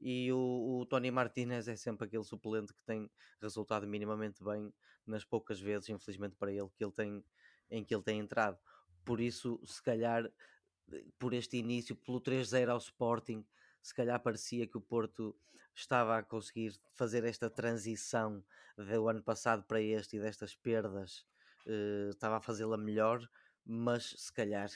[0.00, 4.72] E o, o Tony Martinez é sempre aquele suplente que tem resultado minimamente bem
[5.06, 7.24] nas poucas vezes, infelizmente para ele, que ele tem,
[7.70, 8.58] em que ele tem entrado.
[9.04, 10.30] Por isso, se calhar,
[11.18, 13.44] por este início, pelo 3-0 ao Sporting,
[13.82, 15.36] se calhar parecia que o Porto
[15.74, 18.44] estava a conseguir fazer esta transição
[18.76, 21.26] do ano passado para este e destas perdas,
[21.66, 23.28] uh, estava a fazê-la melhor,
[23.64, 24.70] mas se calhar,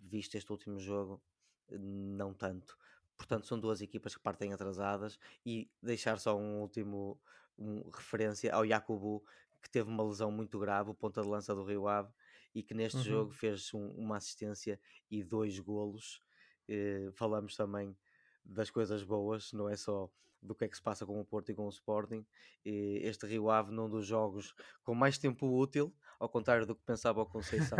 [0.00, 1.22] visto este último jogo,
[1.70, 2.76] não tanto.
[3.16, 7.20] Portanto, são duas equipas que partem atrasadas e deixar só um último
[7.58, 9.24] um, referência ao Yakubu,
[9.62, 12.12] que teve uma lesão muito grave, o ponta de lança do Rio Ave,
[12.54, 13.02] e que neste Uhum.
[13.08, 16.22] jogo fez um- uma assistência e dois golos.
[16.68, 17.96] Eh, falamos também
[18.44, 21.50] das coisas boas, não é só do que é que se passa com o Porto
[21.50, 22.24] e com o Sporting.
[22.64, 26.82] E este Rio Ave, num dos jogos com mais tempo útil, ao contrário do que
[26.84, 27.78] pensava o Conceição,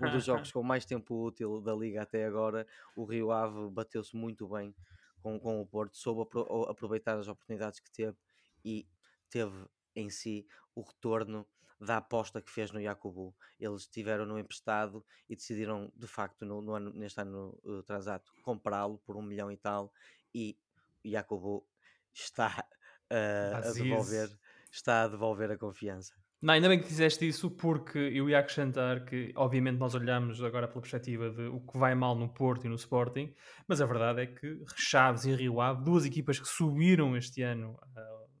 [0.00, 4.16] um dos jogos com mais tempo útil da Liga até agora, o Rio Ave bateu-se
[4.16, 4.74] muito bem
[5.20, 8.16] com, com o Porto, soube apro- aproveitar as oportunidades que teve
[8.64, 8.86] e
[9.30, 11.46] teve em si o retorno
[11.80, 13.34] da aposta que fez no Jacobu.
[13.58, 18.32] Eles tiveram no emprestado e decidiram, de facto, no, no ano, neste ano uh, transato,
[18.42, 19.92] comprá-lo por um milhão e tal.
[20.32, 20.56] E
[21.04, 21.66] o Jacobu
[22.14, 22.64] está
[23.10, 24.28] uh, a devolver,
[24.70, 26.12] está a devolver a confiança.
[26.40, 30.66] Não, ainda bem que fizeste isso porque eu ia acrescentar que, obviamente, nós olhamos agora
[30.66, 33.32] pela perspectiva de o que vai mal no Porto e no Sporting,
[33.68, 37.78] mas a verdade é que Chaves e Rio Ave, duas equipas que subiram este ano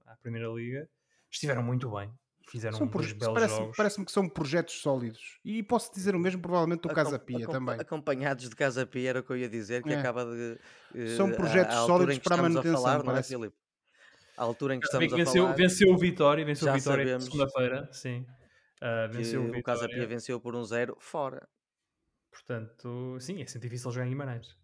[0.06, 0.88] à, à Primeira Liga,
[1.30, 2.12] estiveram muito bem.
[2.50, 3.76] Fizeram São proje- belos parece- jogos.
[3.76, 5.38] Parece-me que são projetos sólidos.
[5.44, 7.76] E posso dizer o mesmo, provavelmente, do Acom- Casa Pia acom- também.
[7.80, 9.96] Acompanhados de Casa Pia, era o que eu ia dizer, que É.
[10.00, 10.58] acaba de.
[10.96, 13.22] eh, São a- projetos sólidos para a manutenção, falar, não é.
[13.22, 13.56] Filipe?
[14.36, 17.88] À altura em que estamos a venceu, falar, venceu o Vitória, venceu o Vitória segunda-feira,
[17.92, 18.26] sim.
[18.78, 21.48] Que venceu o o Casa Pia venceu por um zero fora.
[22.30, 24.56] Portanto, sim, é sempre difícil jogar em Guimarães.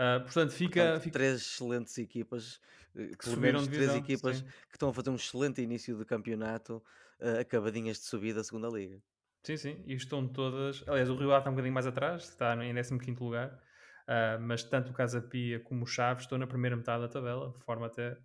[0.00, 2.60] Ah, portanto, fica, Portanto, fica três excelentes equipas,
[2.94, 4.44] eh, pelo subiram menos de três equipas sim.
[4.44, 6.80] que estão a fazer um excelente início de campeonato,
[7.18, 9.02] eh, acabadinhas de subir da segunda liga.
[9.42, 10.84] Sim, sim, e estão todas.
[10.86, 13.58] Aliás, o Rio Ave está um bocadinho mais atrás, está em 15 lugar,
[14.06, 17.52] ah, mas tanto o Casa Pia como o Chaves estão na primeira metade da tabela,
[17.52, 18.16] de forma até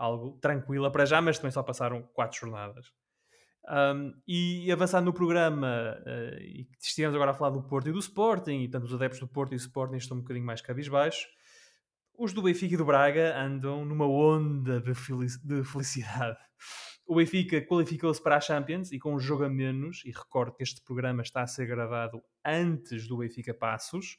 [0.00, 2.86] algo tranquila para já, mas também só passaram 4 jornadas.
[3.68, 6.02] Um, e avançando no programa,
[6.40, 9.20] e que estivemos agora a falar do Porto e do Sporting, e tanto os adeptos
[9.20, 11.28] do Porto e do Sporting estão um bocadinho mais cabisbaixos,
[12.18, 14.92] os do Benfica e do Braga andam numa onda de,
[15.44, 16.38] de felicidade.
[17.06, 20.62] O Benfica qualificou-se para a Champions e com um jogo a menos, e recordo que
[20.62, 24.16] este programa está a ser gravado antes do Benfica Passos,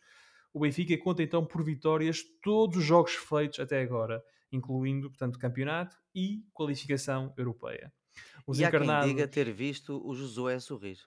[0.53, 5.97] o Benfica conta então por vitórias todos os jogos feitos até agora, incluindo, portanto, campeonato
[6.13, 7.91] e qualificação europeia.
[8.45, 9.09] Os e há quem encarnados...
[9.09, 10.97] diga ter visto o Josué sorrir.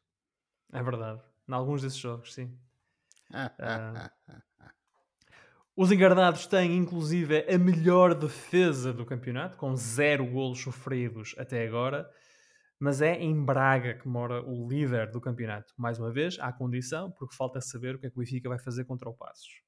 [0.72, 1.20] É verdade.
[1.48, 2.56] Em alguns desses jogos, sim.
[3.30, 4.10] Ah,
[5.74, 12.08] Os encarnados têm, inclusive, a melhor defesa do campeonato, com zero golos sofridos até agora.
[12.78, 15.74] Mas é em Braga que mora o líder do campeonato.
[15.76, 18.58] Mais uma vez, há condição, porque falta saber o que é que o Benfica vai
[18.58, 19.63] fazer contra o Passos.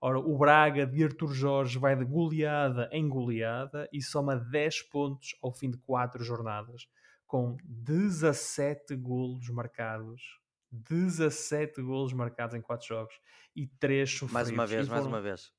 [0.00, 5.36] Ora, o Braga de Artur Jorge vai de goleada em goleada e soma 10 pontos
[5.42, 6.88] ao fim de 4 jornadas,
[7.26, 10.40] com 17 golos marcados.
[10.72, 13.14] 17 golos marcados em 4 jogos
[13.54, 14.32] e 3 sofridos.
[14.32, 15.52] Mais uma vez, mais uma vez.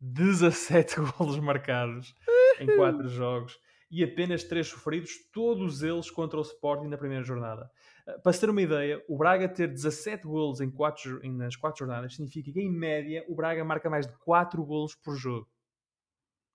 [0.00, 2.14] 17 golos marcados
[2.60, 3.58] em 4 jogos
[3.90, 7.70] e apenas 3 sofridos, todos eles contra o Sporting na primeira jornada.
[8.06, 11.78] Uh, Para se ter uma ideia, o Braga ter 17 golos em quatro, nas 4
[11.78, 15.48] jornadas significa que, em média, o Braga marca mais de 4 golos por jogo.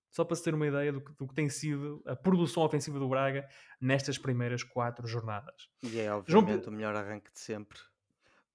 [0.10, 2.98] Só para se ter uma ideia do que, do que tem sido a produção ofensiva
[2.98, 3.48] do Braga
[3.80, 5.70] nestas primeiras 4 jornadas.
[5.84, 7.78] E é João obviamente Pe- o melhor arranque de sempre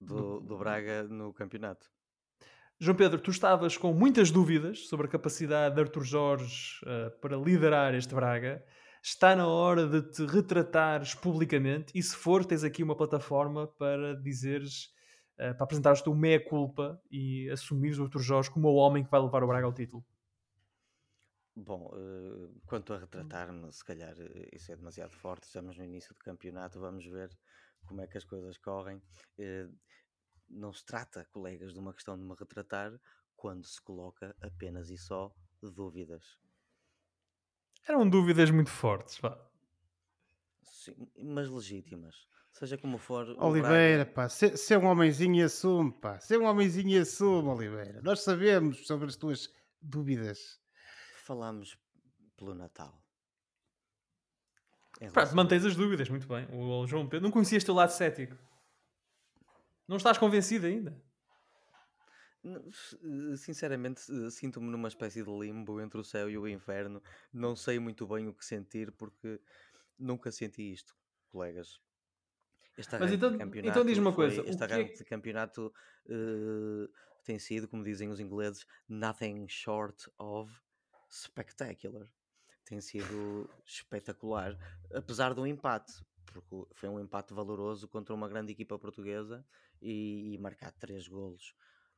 [0.01, 1.87] do, do Braga no campeonato.
[2.81, 7.37] João Pedro, tu estavas com muitas dúvidas sobre a capacidade de Artur Jorge eh, para
[7.37, 8.65] liderar este Braga.
[9.05, 14.15] Está na hora de te retratares publicamente e, se for, tens aqui uma plataforma para
[14.15, 14.95] dizeres,
[15.37, 19.11] eh, para apresentares o teu meia-culpa e assumires o Artur Jorge como o homem que
[19.11, 20.05] vai levar o Braga ao título.
[21.55, 25.45] Bom, eh, quanto a retratar-me, se calhar eh, isso é demasiado forte.
[25.47, 27.31] Estamos no início do campeonato, vamos ver
[27.87, 29.03] como é que as coisas correm.
[29.39, 29.69] Eh,
[30.49, 32.99] não se trata, colegas, de uma questão de me retratar
[33.37, 36.39] quando se coloca apenas e só dúvidas.
[37.89, 39.19] Eram dúvidas muito fortes.
[39.19, 39.39] vá.
[40.63, 42.27] Sim, mas legítimas.
[42.53, 46.19] Seja como for, Oliveira, Braga- pá, se, se é um homenzinho e assume, pá.
[46.21, 48.01] Se é um homenzinho e assume, Oliveira.
[48.03, 50.61] Nós sabemos sobre as tuas dúvidas.
[51.25, 51.79] falamos
[52.37, 53.01] pelo Natal.
[54.99, 56.47] Pronto, relação- mantens as dúvidas, muito bem.
[56.53, 58.37] O João Pedro, não conhecias o teu lado cético.
[59.89, 61.01] Não estás convencido ainda.
[62.45, 67.03] Eh, Sinceramente, eh, sinto-me numa espécie de limbo entre o céu e o inferno.
[67.33, 69.41] Não sei muito bem o que sentir porque
[69.99, 70.95] nunca senti isto,
[71.29, 71.81] colegas.
[72.77, 75.73] Este Mas então- de então diz-me uma coisa, Este que é arranque que- de campeonato
[76.09, 76.89] eh,
[77.25, 80.51] tem sido, como dizem os ingleses, nothing short of
[81.11, 82.09] spectacular.
[82.65, 84.57] Tem sido espetacular,
[84.95, 85.93] apesar do empate,
[86.27, 89.45] porque foi um empate valoroso contra uma grande equipa portuguesa
[89.81, 91.55] e, e marcar três golos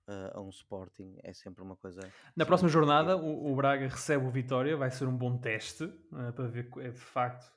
[0.07, 2.01] ah, a um Sporting é sempre uma coisa.
[2.37, 6.33] Na próxima jornada, o, o Braga recebe o Vitória, vai ser um bom teste eh,
[6.33, 7.51] para ver eh, de facto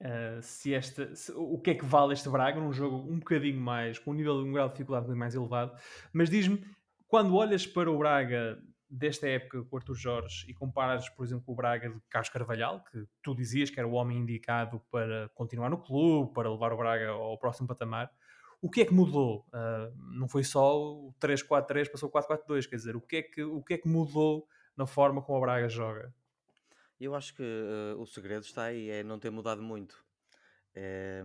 [0.00, 3.60] uh, se esta, se, o que é que vale este Braga num jogo um bocadinho
[3.60, 5.76] mais, com um nível, um grau de dificuldade mais elevado.
[6.12, 6.64] Mas diz-me,
[7.06, 11.44] quando olhas para o Braga desta época com o Arthur Jorge e comparas, por exemplo,
[11.44, 15.28] com o Braga de Carlos Carvalhal, que tu dizias que era o homem indicado para
[15.34, 18.10] continuar no clube, para levar o Braga ao próximo patamar,
[18.64, 19.44] o que é que mudou?
[19.52, 23.42] Uh, não foi só o 3-4-3, passou o 4-4-2, quer dizer, o que, é que,
[23.42, 26.14] o que é que mudou na forma como o Braga joga?
[26.98, 30.02] Eu acho que uh, o segredo está aí, é não ter mudado muito.
[30.74, 31.22] É,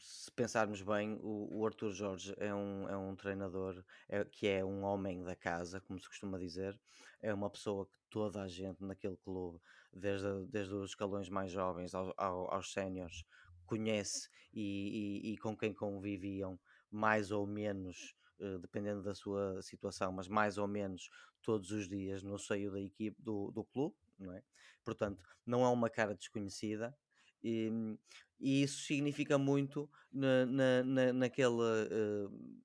[0.00, 4.64] se pensarmos bem, o, o Arthur Jorge é um, é um treinador é, que é
[4.64, 6.76] um homem da casa, como se costuma dizer,
[7.22, 9.60] é uma pessoa que toda a gente naquele clube,
[9.92, 13.24] desde, desde os escalões mais jovens ao, ao, aos séniores,
[13.64, 16.58] conhece e, e, e, com quem conviviam
[16.90, 21.10] mais ou menos, uh, dependendo da sua situação, mas mais ou menos
[21.42, 24.42] todos os dias no seio da equipe do, do clube, não é?
[24.84, 26.96] Portanto, não é uma cara desconhecida,
[27.42, 27.70] e,
[28.40, 32.58] e isso significa muito na, na, na, naquele, uh,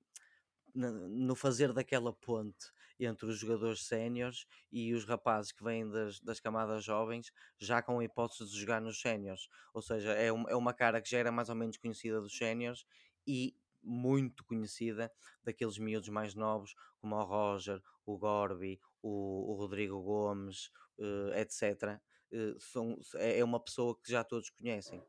[0.74, 2.72] na, no fazer daquela ponte
[3.06, 7.98] entre os jogadores séniores e os rapazes que vêm das, das camadas jovens, já com
[7.98, 9.48] a hipótese de jogar nos séniores.
[9.72, 12.36] Ou seja, é, um, é uma cara que já era mais ou menos conhecida dos
[12.36, 12.84] séniores
[13.26, 15.10] e muito conhecida
[15.42, 21.98] daqueles miúdos mais novos, como o Roger, o Gorby, o, o Rodrigo Gomes, uh, etc.
[22.30, 25.02] Uh, são, é, é uma pessoa que já todos conhecem.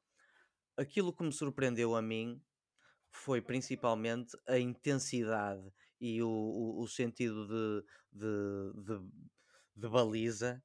[0.78, 2.42] Aquilo que me surpreendeu a mim
[3.12, 5.70] foi principalmente a intensidade
[6.02, 9.08] e o, o, o sentido de, de, de,
[9.76, 10.62] de baliza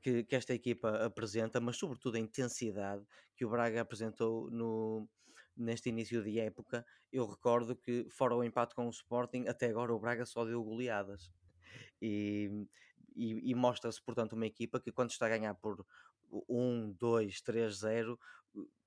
[0.00, 3.04] que, que, esta equipa apresenta, mas sobretudo a intensidade
[3.36, 5.06] que o Braga apresentou no,
[5.54, 6.86] neste início de época.
[7.12, 10.64] Eu recordo que, fora o empate com o Sporting, até agora o Braga só deu
[10.64, 11.30] goleadas.
[12.00, 12.66] E,
[13.14, 15.84] e, e mostra-se, portanto, uma equipa que, quando está a ganhar por
[16.48, 18.18] 1, 2, 3, 0,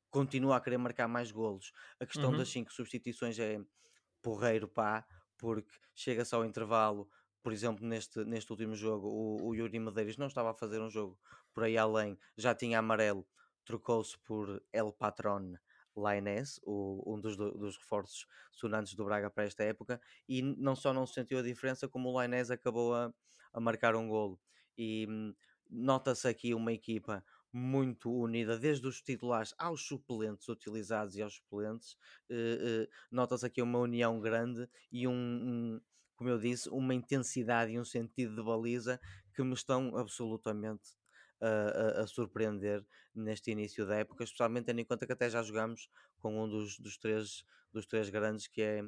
[0.09, 1.71] continua a querer marcar mais golos.
[1.99, 2.37] A questão uhum.
[2.37, 3.59] das cinco substituições é
[4.21, 5.05] porreiro pá,
[5.41, 7.09] porque chega-se ao intervalo,
[7.41, 10.89] por exemplo, neste, neste último jogo, o, o Yuri Medeiros não estava a fazer um
[10.89, 11.19] jogo
[11.51, 13.27] por aí além, já tinha amarelo,
[13.65, 15.55] trocou-se por El Patron
[15.95, 19.99] Lainez, o, um dos, dos reforços sonantes do Braga para esta época,
[20.29, 23.11] e não só não se sentiu a diferença, como o Lainez acabou a,
[23.51, 24.39] a marcar um golo.
[24.77, 25.33] E hum,
[25.69, 31.93] nota-se aqui uma equipa muito unida, desde os titulares aos suplentes utilizados e aos suplentes.
[32.29, 35.81] Uh, uh, Nota-se aqui uma união grande e um, um,
[36.15, 38.99] como eu disse, uma intensidade e um sentido de baliza
[39.33, 40.89] que me estão absolutamente
[41.41, 45.41] a, a, a, surpreender neste início da época, especialmente tendo em conta que até já
[45.41, 48.83] jogamos com um dos, dos, três, dos três grandes que é,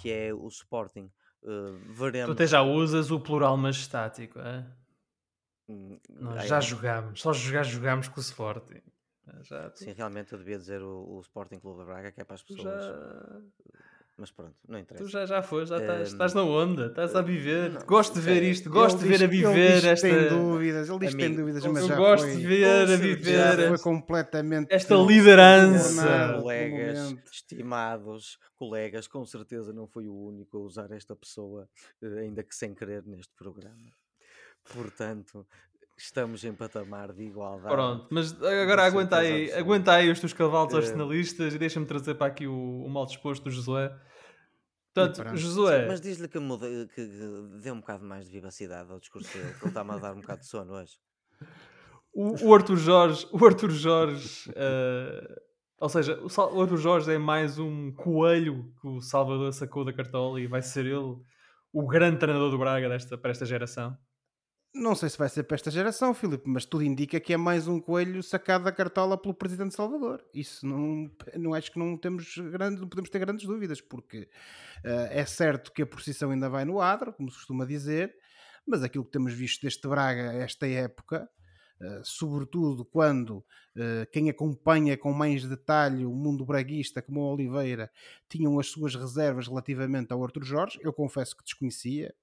[0.00, 1.10] que é o Sporting.
[1.42, 2.28] Uh, veremos.
[2.28, 4.66] Tu até já usas o plural majestático, é?
[5.68, 8.82] Hum, Nós já jogámos, só jogar jogámos com o Sporting.
[9.42, 9.70] Já.
[9.74, 12.42] Sim, realmente eu devia dizer o, o Sporting Clube da Braga, que é para as
[12.42, 12.84] pessoas.
[12.84, 13.40] Já...
[14.16, 15.04] Mas pronto, não interessa.
[15.04, 16.12] Tu já, já foste, já estás, um...
[16.12, 17.72] estás na onda, estás a viver.
[17.72, 20.08] Não, gosto de ver isto, gosto de ver a viver ele esta.
[20.08, 23.68] Tem dúvidas, ele diz que tem dúvidas, mas já gosto foi, de ver a viver.
[23.68, 24.72] foi completamente.
[24.72, 26.38] Esta liderança.
[26.40, 31.68] Colegas, estimados colegas, com certeza não foi o único a usar esta pessoa,
[32.02, 33.92] eh, ainda que sem querer, neste programa.
[34.72, 35.46] Portanto,
[35.96, 37.74] estamos em patamar de igualdade.
[37.74, 42.14] Pronto, mas agora aguenta aí, aguenta aí os teus cavalos uh, arsenalistas e deixa-me trazer
[42.14, 43.94] para aqui o, o mal disposto do Josué.
[44.94, 45.82] Portanto, Josué.
[45.82, 49.52] Sim, mas diz-lhe que, que, que dê um bocado mais de vivacidade ao discurso dele,
[49.54, 50.98] que ele está-me a dar um bocado de sono hoje.
[52.12, 55.34] O, o Arthur Jorge, o Arthur Jorge, uh,
[55.80, 59.92] ou seja, o, o Arthur Jorge é mais um coelho que o Salvador sacou da
[59.92, 61.16] cartola e vai ser ele
[61.72, 63.98] o grande treinador do Braga desta, para esta geração.
[64.74, 67.68] Não sei se vai ser para esta geração, Filipe, mas tudo indica que é mais
[67.68, 70.24] um coelho sacado da cartola pelo Presidente de Salvador.
[70.34, 74.28] Isso não, não acho que não temos grandes, não podemos ter grandes dúvidas, porque
[74.84, 78.16] uh, é certo que a procissão ainda vai no adro, como se costuma dizer,
[78.66, 81.30] mas aquilo que temos visto deste Braga esta época
[82.02, 87.90] sobretudo quando uh, quem acompanha com mais detalhe o mundo braguista, como o Oliveira,
[88.28, 90.78] tinham as suas reservas relativamente ao Arthur Jorge.
[90.82, 92.14] Eu confesso que desconhecia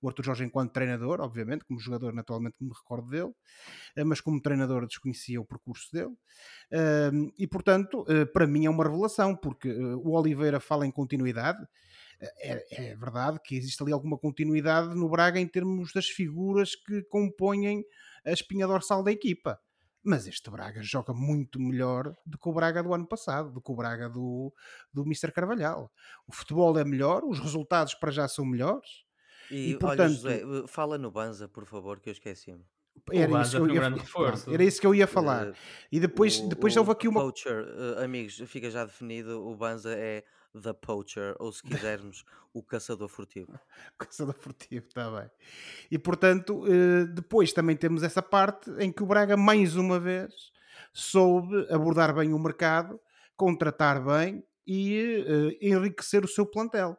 [0.00, 3.32] o Arthur Jorge enquanto treinador, obviamente, como jogador, naturalmente, me recordo dele,
[3.96, 6.14] uh, mas como treinador desconhecia o percurso dele.
[7.38, 11.66] e portanto, para mim é uma revelação, porque o Oliveira fala em continuidade.
[12.20, 17.02] É, é, verdade que existe ali alguma continuidade no Braga em termos das figuras que
[17.04, 17.84] compõem
[18.24, 19.60] a espinha dorsal da equipa.
[20.02, 23.70] Mas este Braga joga muito melhor do que o Braga do ano passado, do que
[23.70, 24.52] o Braga do,
[24.92, 25.32] do Mr.
[25.32, 25.92] Carvalhal.
[26.26, 29.04] O futebol é melhor, os resultados para já são melhores.
[29.50, 32.64] E, e portanto, olha, José, fala no Banza, por favor, que eu esqueci-me.
[33.12, 35.48] Era isso, que eu ia, pronto, era isso que eu ia falar.
[35.48, 35.54] Uh,
[35.90, 37.20] e depois, o, depois o, houve aqui uma.
[37.20, 40.24] Poacher, uh, amigos, fica já definido: o Banza é
[40.60, 43.58] The Poacher, ou se quisermos, o caçador furtivo.
[43.98, 45.30] caçador furtivo, está bem.
[45.90, 50.32] E portanto, uh, depois também temos essa parte em que o Braga, mais uma vez,
[50.92, 53.00] soube abordar bem o mercado,
[53.36, 55.24] contratar bem e
[55.62, 56.98] enriquecer o seu plantel.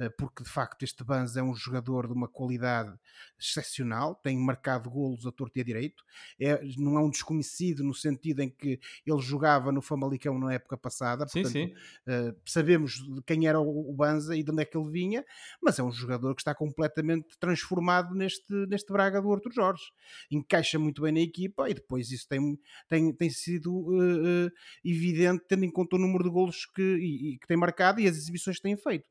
[0.00, 2.90] Eh, porque de facto este Banz é um jogador de uma qualidade
[3.38, 6.02] excepcional, tem marcado golos a torto e a direito,
[6.40, 10.78] é, não é um desconhecido no sentido em que ele jogava no Famalicão na época
[10.78, 11.74] passada, portanto, sim.
[12.06, 15.24] Uh, sabemos quem era o, Banza e de onde é que ele vinha,
[15.60, 19.82] mas é um jogador que está completamente transformado neste, neste Braga do Arthur Jorge,
[20.30, 24.50] encaixa muito bem na equipa e depois isso tem, tem, tem sido uh, uh,
[24.82, 28.08] evidente tendo em conta o número de golos que, e, e, que tem marcado e
[28.08, 29.04] as exibições que tem feito.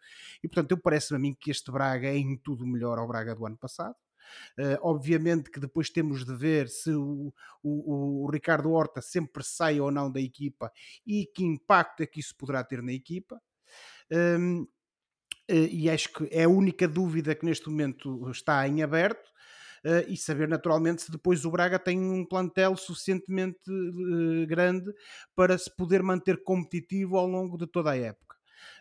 [0.44, 3.36] E portanto eu parece-me a mim que este Braga é em tudo melhor ao Braga
[3.36, 3.96] do ano passado.
[4.58, 9.80] Uh, obviamente que depois temos de ver se o, o, o, Ricardo Horta sempre sai
[9.80, 10.72] ou não da equipa
[11.06, 13.42] e que impacto é que isso poderá ter na equipa.
[14.12, 14.68] Um, uh,
[15.50, 19.30] e acho que é a única dúvida que neste momento está em aberto.
[19.80, 23.62] Uh, e saber naturalmente se depois o Braga tem um plantel suficientemente
[24.46, 24.92] grande
[25.34, 28.39] para se poder manter competitivo ao longo de toda a época.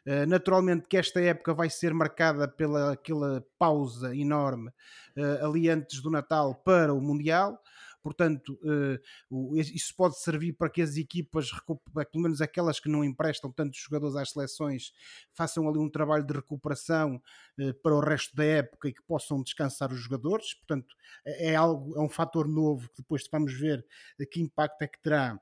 [0.09, 4.71] Eh, naturalmente que esta época vai ser marcada pela aquela pausa enorme
[5.17, 7.61] uh, ali antes do Natal para o Mundial.
[8.03, 11.51] Portanto, uh, isso pode servir para que as equipas,
[12.11, 14.93] pelo menos aquelas que não emprestam tantos jogadores às seleções,
[15.35, 17.21] façam ali um trabalho de recuperação
[17.83, 20.55] para o resto da época e que possam descansar os jogadores.
[20.55, 20.95] Portanto,
[21.27, 23.85] é, é algo, é um fator novo que depois vamos ver
[24.31, 25.39] que impacto é que terá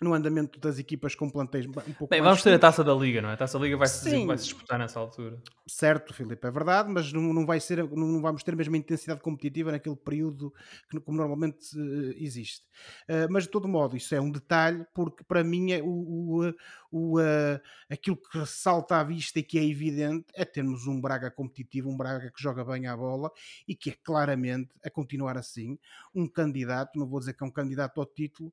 [0.00, 3.22] no andamento das equipas com plantéis um pouco Bem, vamos ter a taça da Liga,
[3.22, 3.32] não é?
[3.32, 5.40] A taça da Liga vai, -se, vai -se disputar nessa altura.
[5.66, 9.20] Certo, Filipe, é verdade, mas não, não, vai ser, não vamos ter a mesma intensidade
[9.20, 10.52] competitiva naquele período
[10.90, 12.64] que como normalmente uh, existe.
[13.08, 16.54] Uh, mas de todo modo, isso é um detalhe, porque para mim é o, o,
[16.92, 21.30] o uh, aquilo que ressalta à vista e que é evidente é termos um Braga
[21.30, 23.30] competitivo, um Braga que joga bem à bola
[23.66, 25.78] e que é claramente, a continuar assim,
[26.14, 28.52] um candidato, não vou dizer que é um candidato ao título,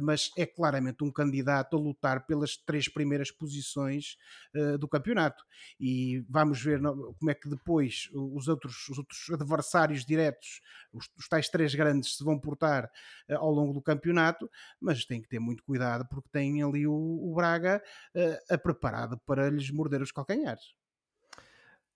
[0.00, 4.16] mas é claro claramente um candidato a lutar pelas três primeiras posições
[4.54, 5.44] uh, do campeonato.
[5.78, 10.60] E vamos ver como é que depois os outros, os outros adversários diretos,
[10.92, 12.90] os, os tais três grandes, se vão portar
[13.30, 14.50] uh, ao longo do campeonato,
[14.80, 17.82] mas tem que ter muito cuidado porque tem ali o, o Braga
[18.14, 20.74] uh, a preparado para lhes morder os calcanhares.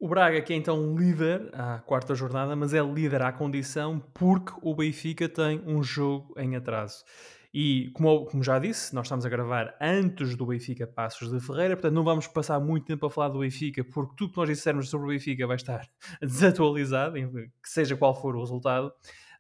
[0.01, 4.53] O Braga, que é então líder à quarta jornada, mas é líder à condição porque
[4.63, 7.05] o Benfica tem um jogo em atraso.
[7.53, 11.77] E, como, como, já disse, nós estamos a gravar antes do Benfica Passos de Ferreira,
[11.77, 14.91] portanto não vamos passar muito tempo a falar do Benfica, porque tudo que nós dissermos
[14.91, 15.89] sobre o Benfica vai estar
[16.21, 18.89] desatualizado, que seja qual for o resultado.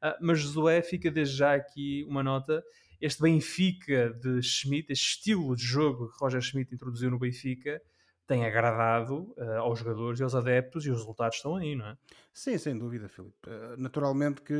[0.02, 2.62] Uh, mas Josué, fica desde já aqui uma nota.
[3.00, 7.80] Este Benfica de Schmidt, este estilo de jogo que Roger Schmidt introduziu no Benfica,
[8.28, 11.96] tem agradado uh, aos jogadores e aos adeptos e os resultados estão aí, não é?
[12.34, 13.34] Sim, sem dúvida, Filipe.
[13.46, 14.54] Uh, naturalmente que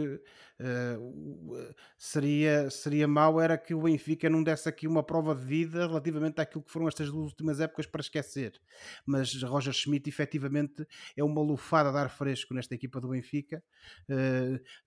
[0.58, 5.86] uh, seria, seria mau era que o Benfica não desse aqui uma prova de vida
[5.86, 8.58] relativamente àquilo que foram estas duas últimas épocas para esquecer.
[9.04, 13.62] Mas Roger Schmidt, efetivamente, é uma lufada de ar fresco nesta equipa do Benfica.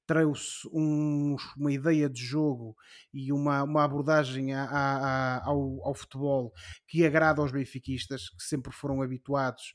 [0.07, 2.75] Trouxe um, uma ideia de jogo
[3.13, 4.97] e uma, uma abordagem a, a,
[5.37, 6.51] a, ao, ao futebol
[6.87, 9.73] que agrada aos benfiquistas, que sempre foram habituados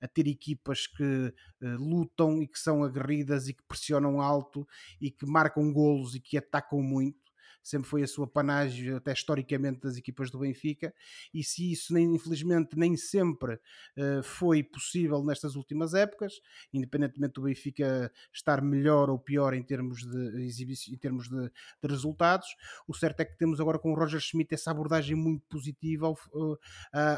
[0.00, 4.66] a ter equipas que lutam e que são aguerridas e que pressionam alto
[5.00, 7.23] e que marcam golos e que atacam muito
[7.64, 10.94] sempre foi a sua panagem, até historicamente, das equipas do Benfica,
[11.32, 16.34] e se isso, nem, infelizmente, nem sempre uh, foi possível nestas últimas épocas,
[16.74, 20.44] independentemente do Benfica estar melhor ou pior em termos de
[20.92, 21.50] em termos de,
[21.82, 22.48] de, resultados,
[22.86, 26.12] o certo é que temos agora com o Roger Schmidt essa abordagem muito positiva ao,
[26.12, 26.58] uh,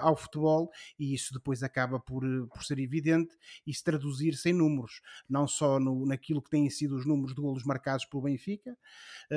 [0.00, 3.36] ao futebol, e isso depois acaba por, por ser evidente
[3.66, 7.64] e se traduzir-se números, não só no, naquilo que têm sido os números de golos
[7.64, 8.76] marcados pelo Benfica,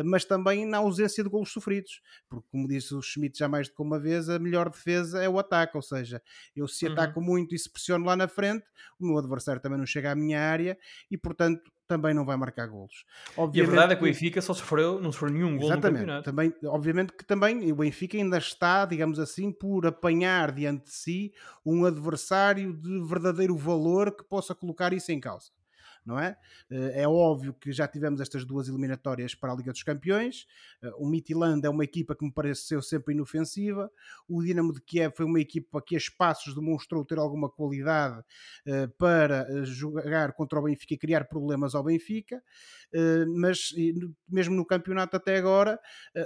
[0.06, 3.68] mas também na ausência ausência de golos sofridos, porque como disse o Schmidt já mais
[3.68, 6.22] do que uma vez, a melhor defesa é o ataque, ou seja,
[6.56, 6.94] eu se uhum.
[6.94, 8.66] ataco muito e se pressiono lá na frente,
[9.00, 10.78] o meu adversário também não chega à minha área
[11.10, 13.04] e portanto também não vai marcar golos.
[13.36, 15.82] Obviamente, e a verdade é que o Benfica só sofreu, não sofreu nenhum gol no
[15.82, 16.24] campeonato.
[16.24, 21.34] Também, obviamente que também o Benfica ainda está, digamos assim, por apanhar diante de si
[21.66, 25.50] um adversário de verdadeiro valor que possa colocar isso em causa
[26.06, 26.38] não é?
[26.70, 30.46] É óbvio que já tivemos estas duas eliminatórias para a Liga dos Campeões.
[30.98, 33.92] O Midtjylland é uma equipa que me pareceu sempre inofensiva.
[34.28, 38.24] O Dinamo de Kiev foi uma equipa que a espaços demonstrou ter alguma qualidade
[38.98, 42.42] para jogar contra o Benfica e criar problemas ao Benfica.
[43.36, 43.74] Mas
[44.28, 45.80] mesmo no campeonato até agora,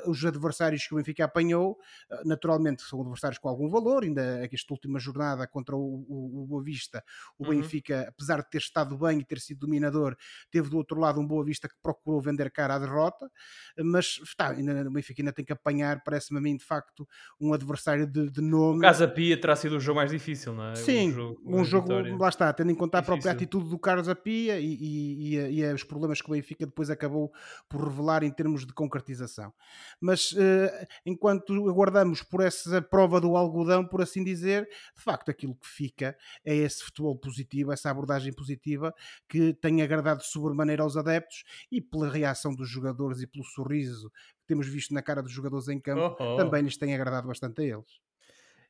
[0.06, 1.78] os adversários que o Benfica apanhou,
[2.26, 4.04] naturalmente são adversários com algum valor.
[4.04, 7.04] Ainda esta última jornada contra o, o, o Boa Vista,
[7.38, 7.50] o uhum.
[7.50, 10.16] Benfica, apesar de ter estado bem e ter sido dominador,
[10.52, 13.30] teve do outro lado um Boa Vista que procurou vender cara à derrota,
[13.78, 17.08] mas está, ainda, o Benfica ainda tem que apanhar, parece-me a mim, de facto,
[17.40, 18.80] um adversário de, de nome.
[18.80, 20.76] O Casa Pia terá sido o jogo mais difícil, não é?
[20.76, 24.08] Sim, um jogo, um jogo lá está, tendo em conta a própria atitude do Carlos
[24.08, 27.32] Apia e, e, e, e, os problemas que o Benfica depois acabou
[27.68, 29.54] por revelar em termos de concretização.
[30.00, 35.56] Mas uh, enquanto aguardamos por essa prova do algodão, por assim dizer, de facto aquilo
[35.56, 36.16] que fica
[36.46, 38.94] é esse futebol positivo, essa abordagem positiva
[39.28, 44.48] que tem agradado sobremaneira aos adeptos e pela reação dos jogadores e pelo sorriso que
[44.48, 46.38] temos visto na cara dos jogadores em campo, oh, oh.
[46.38, 48.02] também lhes tem agradado bastante a eles.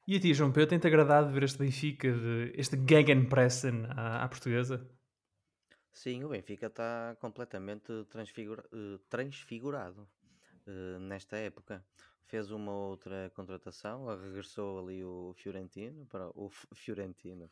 [0.05, 4.27] E a ti, João Pedro, tem-te agradado ver este Benfica, de, este Gegenpressen à, à
[4.27, 4.86] portuguesa?
[5.93, 10.09] Sim, o Benfica está completamente transfigura, uh, transfigurado
[10.67, 11.86] uh, nesta época.
[12.28, 17.49] Fez uma outra contratação, regressou ali o Fiorentino para o F Fiorentino,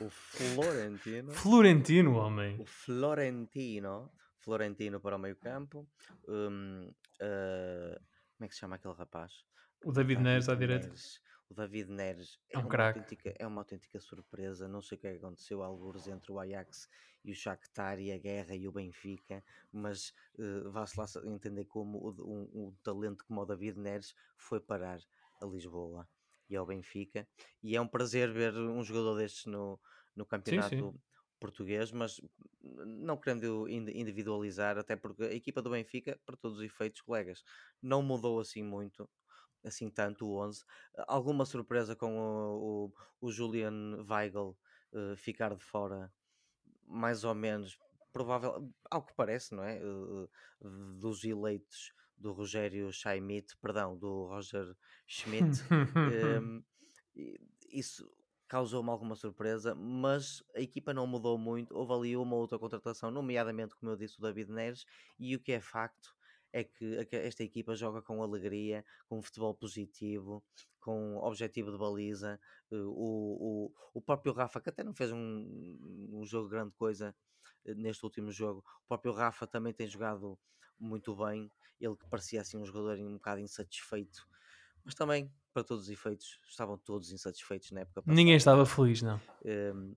[0.00, 5.86] o Florentino, Florentino, homem, o Florentino, Florentino para o meio campo.
[6.28, 6.88] Um,
[7.20, 8.00] uh,
[8.36, 9.32] como é que se chama aquele rapaz?
[9.84, 10.90] O David Neres à direita.
[11.50, 14.66] O David Neres é, é um uma autêntica, é uma autêntica surpresa.
[14.66, 16.88] Não sei o que é aconteceu, alguns entre o Ajax
[17.24, 19.42] e o Shakhtar e a Guerra e o Benfica,
[19.72, 24.60] mas uh, vá-se lá entender como o, um, um, talento como o David Neres foi
[24.60, 25.00] parar
[25.40, 26.08] a Lisboa
[26.48, 27.26] e ao Benfica.
[27.62, 29.80] E é um prazer ver um jogador destes no,
[30.14, 31.00] no campeonato sim, sim.
[31.40, 32.20] português, mas
[32.62, 37.42] não querendo individualizar, até porque a equipa do Benfica, para todos os efeitos, colegas,
[37.82, 39.08] não mudou assim muito
[39.64, 40.64] assim tanto o 11.
[41.08, 44.56] Alguma surpresa com o, o, o Julian Weigl
[44.92, 46.12] uh, ficar de fora,
[46.86, 47.78] mais ou menos,
[48.12, 49.80] provável, ao que parece, não é?
[49.82, 50.28] Uh,
[50.98, 54.74] dos eleitos do Rogério Schmidt, perdão, do Roger
[55.06, 55.60] Schmidt.
[55.70, 56.62] um,
[57.16, 57.34] ehm,
[57.68, 58.08] isso
[58.46, 61.76] causou-me alguma surpresa, mas a equipa não mudou muito.
[61.76, 64.84] Houve ali uma outra contratação, nomeadamente, como eu disse, o David Neres,
[65.18, 66.14] e o que é facto
[66.54, 70.42] é que esta equipa joga com alegria, com futebol positivo,
[70.78, 72.38] com objetivo de baliza.
[72.70, 75.18] Eh, o, o, o próprio Rafa, que até não fez um,
[76.12, 77.12] um jogo grande coisa
[77.64, 80.38] eh, neste último jogo, o próprio Rafa também tem jogado
[80.78, 81.50] muito bem.
[81.80, 84.24] Ele que parecia assim um jogador um bocado insatisfeito,
[84.84, 88.14] mas também, para todos os efeitos, estavam todos insatisfeitos na época passada.
[88.14, 89.16] Ninguém estava feliz, não.
[89.44, 89.94] Um, ehm,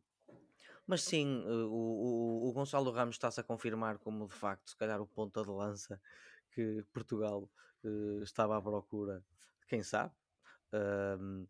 [0.87, 4.75] mas sim, eh, o, o, o Gonçalo Ramos está-se a confirmar como de facto, se
[4.75, 6.01] calhar, o ponta de lança
[6.57, 7.47] que Portugal
[7.83, 9.23] uh, estava à procura,
[9.67, 10.11] quem sabe,
[10.73, 11.47] uh,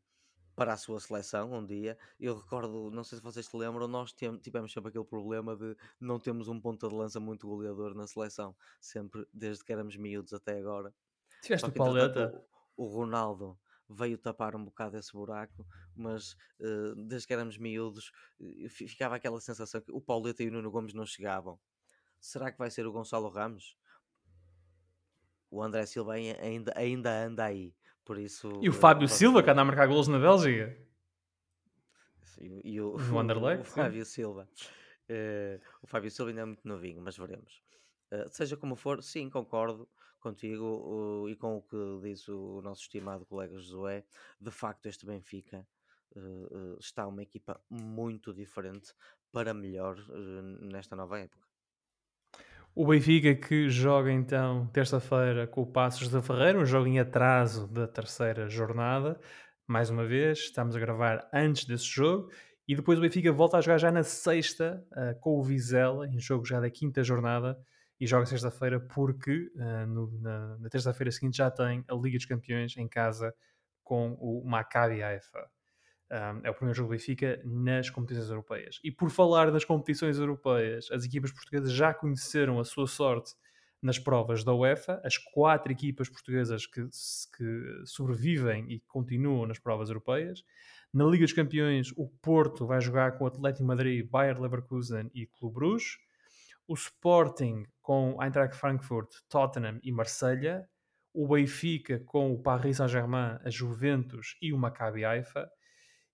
[0.53, 1.97] para a sua seleção um dia.
[2.19, 6.19] Eu recordo, não sei se vocês se lembram, nós tivemos sempre aquele problema de não
[6.19, 10.59] termos um ponta de lança muito goleador na seleção, sempre desde que éramos miúdos até
[10.59, 10.93] agora.
[11.41, 12.43] Tiveste o Pauleta?
[12.75, 13.57] O, o Ronaldo
[13.89, 19.39] veio tapar um bocado esse buraco, mas uh, desde que éramos miúdos eh, ficava aquela
[19.39, 21.57] sensação que o Pauleta e o Nuno Gomes não chegavam.
[22.19, 23.77] Será que vai ser o Gonçalo Ramos?
[25.49, 27.73] O André Silva ainda, ainda anda aí.
[28.05, 30.77] Por isso, e o Fábio Silva, que anda a marcar golos na Bélgica.
[32.39, 32.95] E, e o, o,
[33.59, 34.47] o, Fábio Silva.
[35.09, 37.61] Uh, o Fábio Silva ainda é muito novinho, mas veremos.
[38.11, 39.89] Uh, seja como for, sim, concordo
[40.21, 44.05] contigo uh, e com o que disse o nosso estimado colega Josué.
[44.39, 45.67] De facto, este Benfica
[46.15, 48.93] eh, está uma equipa muito diferente
[49.31, 49.97] para melhor
[50.61, 51.46] nesta nova época.
[52.79, 57.67] O Benfica que joga então terça-feira com o Passos da Ferreira, um jogo em atraso
[57.67, 59.19] da terceira jornada.
[59.65, 62.29] Mais uma vez, estamos a gravar antes desse jogo.
[62.67, 66.19] E depois o Benfica volta a jogar já na sexta uh, com o Vizela, em
[66.19, 67.57] jogo já da quinta jornada.
[67.99, 72.27] E joga sexta-feira porque uh, no, na, na terça-feira seguinte já tem a Liga dos
[72.27, 73.33] Campeões em casa
[73.83, 75.49] com o Maccabi Haifa.
[76.09, 78.79] Um, é o primeiro jogo do Benfica nas competições europeias.
[78.81, 83.35] E por falar das competições europeias, as equipas portuguesas já conheceram a sua sorte
[83.81, 85.01] nas provas da UEFA.
[85.03, 86.81] As quatro equipas portuguesas que,
[87.37, 90.43] que sobrevivem e continuam nas provas europeias.
[90.93, 95.27] Na Liga dos Campeões, o Porto vai jogar com o Atlético Madrid, Bayer Leverkusen e
[95.27, 95.97] Clube Bruges.
[96.65, 100.67] O Sporting com Eintracht Frankfurt, Tottenham e Marselha.
[101.13, 105.49] O Benfica com o Paris Saint-Germain, a Juventus e o Maccabi Haifa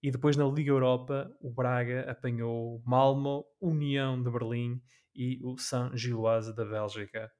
[0.03, 4.83] e depois na Liga Europa, o Braga apanhou Malmo, União de Berlim
[5.15, 7.31] e o Saint-Gilloise da Bélgica.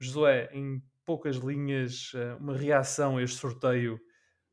[0.00, 3.96] Josué, em poucas linhas, uh, uma reação a este sorteio.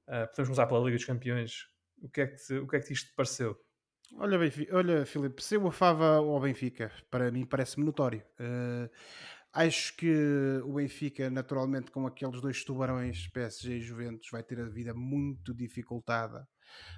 [0.09, 1.67] Uh, podemos começar pela Liga dos Campeões.
[2.01, 3.57] O que é que, te, o que, é que isto te pareceu?
[4.17, 4.37] Olha,
[4.73, 8.21] olha, Filipe, se eu afava ao Benfica, para mim parece-me notório.
[8.41, 8.89] Uh,
[9.53, 10.13] acho que
[10.65, 15.53] o Benfica, naturalmente, com aqueles dois tubarões, PSG e Juventus, vai ter a vida muito
[15.53, 16.45] dificultada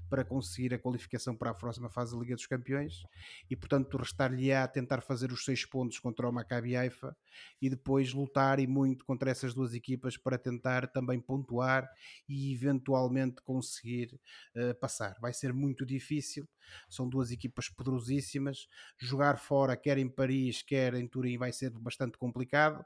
[0.10, 3.04] para conseguir a qualificação para a próxima fase da Liga dos Campeões
[3.50, 7.16] e, portanto, restar-lhe-á tentar fazer os seis pontos contra o Maccabi Haifa
[7.62, 11.90] e depois lutar e muito contra essas duas equipas para tentar também pontuar
[12.28, 14.20] e eventualmente conseguir
[14.56, 15.18] uh, passar.
[15.20, 16.48] Vai ser muito difícil,
[16.90, 18.68] são duas equipas poderosíssimas.
[18.98, 22.86] Jogar fora, quer em Paris, quer em Turim, vai ser bastante complicado.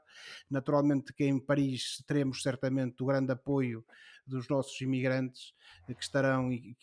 [0.50, 3.84] Naturalmente que em Paris teremos certamente o grande apoio
[4.28, 5.54] dos nossos imigrantes
[5.88, 6.76] eh, que estarão em,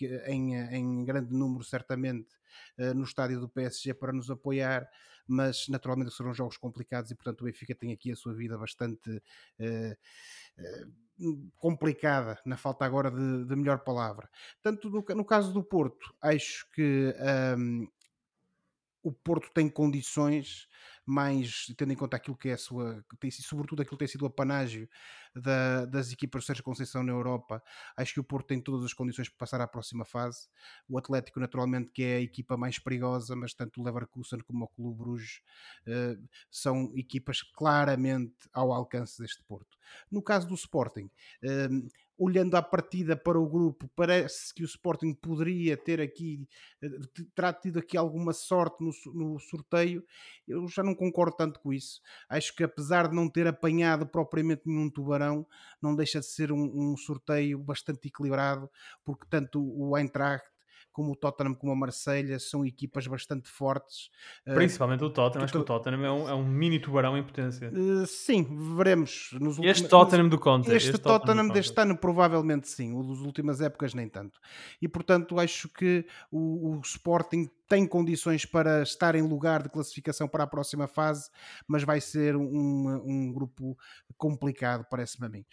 [0.55, 2.35] em grande número, certamente,
[2.77, 4.89] eh, no estádio do PSG para nos apoiar,
[5.27, 9.21] mas naturalmente serão jogos complicados e, portanto, o Benfica tem aqui a sua vida bastante.
[9.59, 9.97] Eh,
[11.57, 14.29] complicada, na falta agora de, de melhor palavra.
[14.61, 17.15] Tanto no, no, caso do Porto, acho que
[17.57, 17.87] um,
[19.01, 20.67] o Porto tem condições
[21.05, 24.23] mais tendo em conta aquilo que é a sua, tem, sobretudo aquilo que tem sido
[24.23, 24.89] o apanágio
[25.35, 27.61] da, das equipas do Sérgio Conceição na Europa,
[27.97, 30.47] acho que o Porto tem todas as condições para passar à próxima fase.
[30.87, 34.67] O Atlético, naturalmente, que é a equipa mais perigosa, mas tanto o Leverkusen como o
[34.67, 35.41] Clube Bruges
[35.87, 39.77] uh, são equipas claramente ao alcance deste Porto.
[40.09, 41.09] No caso do Sporting,
[41.43, 46.47] uh, olhando à partida para o grupo, parece que o Sporting poderia ter aqui,
[46.81, 46.87] eh,
[47.35, 50.03] terá tido aqui alguma sorte no, no, sorteio.
[50.47, 52.01] Eu já não concordo tanto com isso.
[52.29, 55.24] Acho que apesar de não ter apanhado propriamente nenhum tubarão,
[55.81, 58.69] não deixa de ser um, um sorteio bastante equilibrado,
[59.03, 60.45] porque tanto o Eintracht
[60.95, 64.09] como o Tottenham, como a Marselha são equipas bastante fortes.
[64.45, 67.23] Eh, Principalmente o Tottenham, acho que o Tottenham é um, é um mini tubarão em
[67.23, 67.69] potência.
[67.69, 68.47] Uh, sim,
[68.77, 69.31] veremos.
[69.33, 70.71] Nos este últimos, Tottenham do Conte.
[70.71, 74.39] Este, este Tottenham, Tottenham deste ano provavelmente sim, o das últimas épocas nem tanto.
[74.81, 80.27] E portanto acho que o, o Sporting tem condições para estar em lugar de classificação
[80.27, 81.29] para a próxima fase,
[81.67, 83.77] mas vai ser um, um grupo
[84.17, 85.45] complicado, parece-me a mim.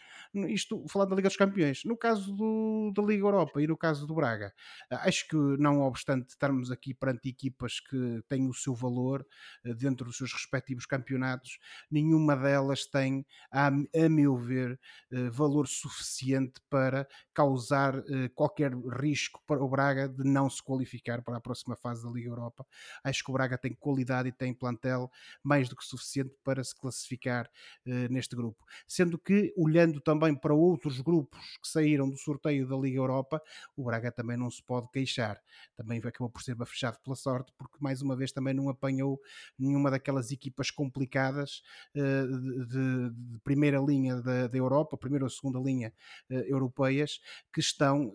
[0.49, 1.83] Isto falando da Liga dos Campeões.
[1.85, 4.53] No caso do, da Liga Europa e no caso do Braga,
[4.91, 9.27] acho que não obstante estarmos aqui perante equipas que têm o seu valor
[9.65, 11.59] eh, dentro dos seus respectivos campeonatos,
[11.91, 14.79] nenhuma delas tem, a, a meu ver,
[15.11, 21.23] eh, valor suficiente para causar eh, qualquer risco para o Braga de não se qualificar
[21.23, 22.67] para a próxima fase da Liga Europa.
[23.03, 25.11] Acho que o Braga tem qualidade e tem plantel
[25.43, 27.47] mais do que suficiente para se classificar
[27.87, 28.65] uh, neste grupo.
[28.87, 33.43] Sendo que, olhando também para outros grupos que saíram do sorteio da Liga Europa,
[33.77, 35.41] o Braga também não se pode queixar.
[35.77, 39.21] Também acabou por ser fechado pela sorte, porque mais uma vez também não apanhou
[39.59, 41.63] nenhuma daquelas equipas complicadas
[41.97, 45.93] uh, de, de, primeira linha da, da, Europa, primeira ou segunda linha
[46.31, 47.21] uh, europeias,
[47.53, 48.13] que estão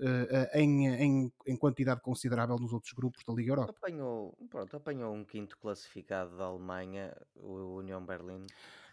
[0.54, 5.24] em, em, em quantidade considerável nos outros grupos da Liga Europa apanhou, pronto, apanhou um
[5.24, 8.46] quinto classificado da Alemanha, o União Berlim.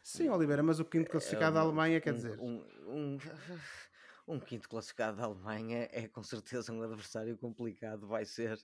[0.02, 2.38] Sim, Oliveira, mas o quinto é classificado é da Alemanha quer um, dizer.
[2.38, 3.18] Um, um,
[4.28, 8.58] um, quinto classificado da Alemanha é com certeza um adversário complicado, vai ser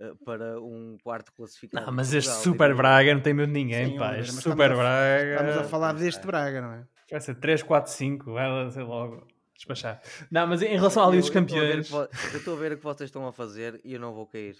[0.00, 1.86] uh, para um quarto classificado.
[1.86, 4.18] Não, mas este Super Braga não tem medo de ninguém, Sim, pá.
[4.18, 5.32] Este Super Braga.
[5.32, 6.86] Estamos a falar deste Braga, não é?
[7.10, 10.00] Vai ser 3, 4, 5, vai ser logo despachar.
[10.30, 11.90] Não, mas em relação à Liga dos Campeões.
[11.90, 12.08] Eu
[12.38, 14.56] estou a ver o que vocês estão a fazer e eu não vou cair.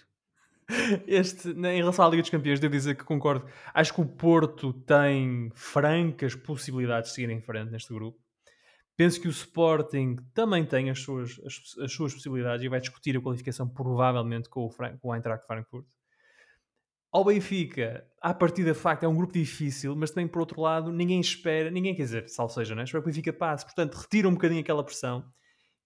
[1.07, 3.45] Este, em relação à Liga dos Campeões, devo dizer que concordo.
[3.73, 8.19] Acho que o Porto tem francas possibilidades de seguir em frente neste grupo.
[8.95, 13.17] Penso que o Sporting também tem as suas, as, as suas possibilidades e vai discutir
[13.17, 15.85] a qualificação provavelmente com o, Frank, com o Eintracht Frankfurt.
[17.11, 20.91] Ao Benfica, à partida de facto é um grupo difícil, mas também por outro lado
[20.91, 22.83] ninguém espera, ninguém quer dizer, salvo seja, né?
[22.83, 25.23] espera que o Benfica passe, portanto retira um bocadinho aquela pressão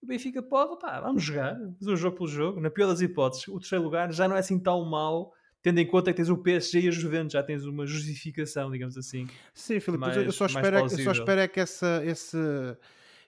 [0.07, 2.61] o Benfica pode, pá, vamos jogar, fazer o jogo pelo jogo.
[2.61, 5.85] Na pior das hipóteses, o terceiro lugar já não é assim tão mau, tendo em
[5.85, 9.27] conta que tens o PSG e a Juventus, já tens uma justificação, digamos assim.
[9.53, 12.37] Sim, Filipe, mais, eu, só espero, é eu só espero é que essa, esse,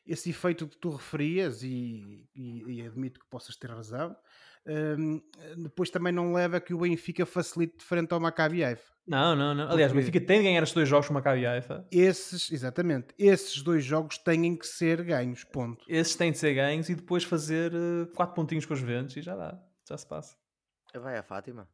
[0.07, 4.15] esse efeito que tu referias, e, e, e admito que possas ter razão,
[5.57, 8.93] depois também não leva que o Benfica facilite frente ao Maccabi Haifa.
[9.07, 9.71] Não, não, não.
[9.71, 11.87] Aliás, o Benfica tem de ganhar estes dois jogos com o Maccabi Haifa.
[11.91, 13.07] Esses, exatamente.
[13.17, 15.83] Esses dois jogos têm que ser ganhos, ponto.
[15.87, 19.21] Esses têm de ser ganhos e depois fazer uh, quatro pontinhos com os Juventus e
[19.21, 19.59] já dá.
[19.87, 20.37] Já se passa.
[20.93, 21.67] Vai a Fátima.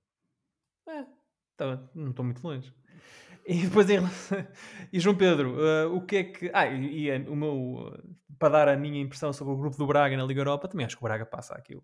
[0.88, 1.04] É,
[1.58, 2.74] tá, não estou muito longe.
[3.46, 4.00] E depois em
[4.92, 6.52] E João Pedro, uh, o que é que.
[6.54, 7.92] Ah, e, e o meu.
[8.40, 10.96] para dar a minha impressão sobre o grupo do Braga na Liga Europa, também acho
[10.96, 11.84] que o Braga passa aquilo.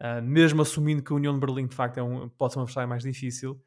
[0.00, 2.62] Uh, mesmo assumindo que a União de Berlim de facto é um, pode ser uma
[2.64, 3.62] adversário mais difícil,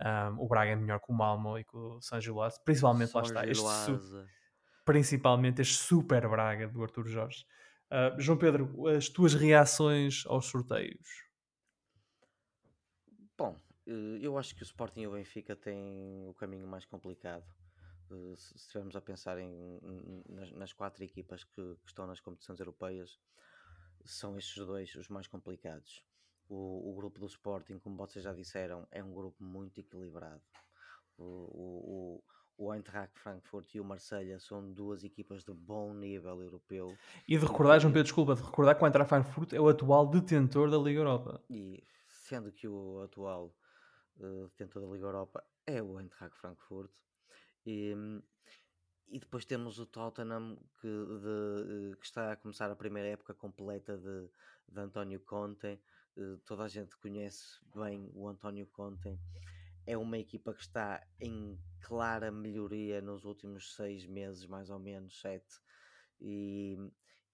[0.00, 3.22] Um, o Braga é melhor que o Malmo e que o San Giloase, principalmente lá
[3.22, 3.44] está.
[3.44, 4.24] Este su
[4.84, 7.44] principalmente este super Braga do Arthur Jorge.
[7.90, 11.26] Uh, João Pedro, as tuas reações aos sorteios?
[13.36, 17.44] Bom, eh, eu acho que o Sporting e o Benfica têm o caminho mais complicado.
[18.10, 19.80] Eh, se estivermos a pensar em,
[20.28, 23.18] nas, nas quatro equipas que, que, estão nas competições europeias,
[24.08, 26.02] são estes dois os mais complicados.
[26.48, 30.40] O, o, grupo do Sporting, como vocês já disseram, é um grupo muito equilibrado.
[31.18, 32.24] O, o,
[32.56, 36.96] o Eintracht Frankfurt e o Marselha são duas equipas de bom nível europeu.
[37.28, 40.08] E de recordar, João Pedro, desculpa, de recordar que o Eintracht Frankfurt é o atual
[40.08, 41.42] detentor da Liga Europa.
[41.50, 43.54] E sendo que o atual
[44.16, 46.90] uh, detentor da Liga Europa é o Eintracht Frankfurt.
[47.66, 47.94] E,
[49.10, 53.34] e depois temos o Tottenham que, de, uh, que está a começar a primeira época
[53.34, 54.28] completa de,
[54.68, 55.80] de António Conte.
[56.16, 59.18] Uh, toda a gente conhece bem o António Conte
[59.88, 65.18] é uma equipa que está em clara melhoria nos últimos seis meses, mais ou menos,
[65.18, 65.58] sete,
[66.20, 66.76] e,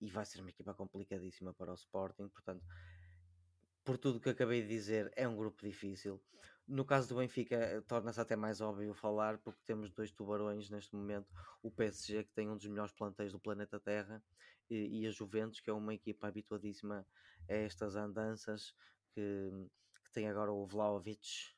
[0.01, 2.29] e vai ser uma equipa complicadíssima para o Sporting.
[2.29, 2.65] Portanto,
[3.83, 6.23] por tudo que acabei de dizer, é um grupo difícil.
[6.67, 10.95] No caso do Benfica, eh, torna-se até mais óbvio falar, porque temos dois tubarões neste
[10.95, 11.31] momento:
[11.63, 14.23] o PSG, que tem um dos melhores plantéis do planeta Terra,
[14.71, 17.07] e, e a Juventus, que é uma equipa habituadíssima
[17.49, 18.75] a estas andanças,
[19.13, 19.51] que,
[20.05, 21.55] que tem agora o Vlaovic,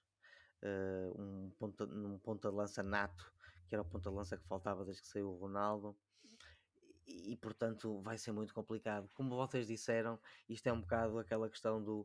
[0.62, 3.32] uh, um, ponta, um ponta de lança nato,
[3.68, 5.96] que era o ponta de lança que faltava desde que saiu o Ronaldo.
[7.06, 9.08] E, e, portanto vai ser muito complicado.
[9.14, 12.04] Como vocês disseram, isto é um bocado aquela questão do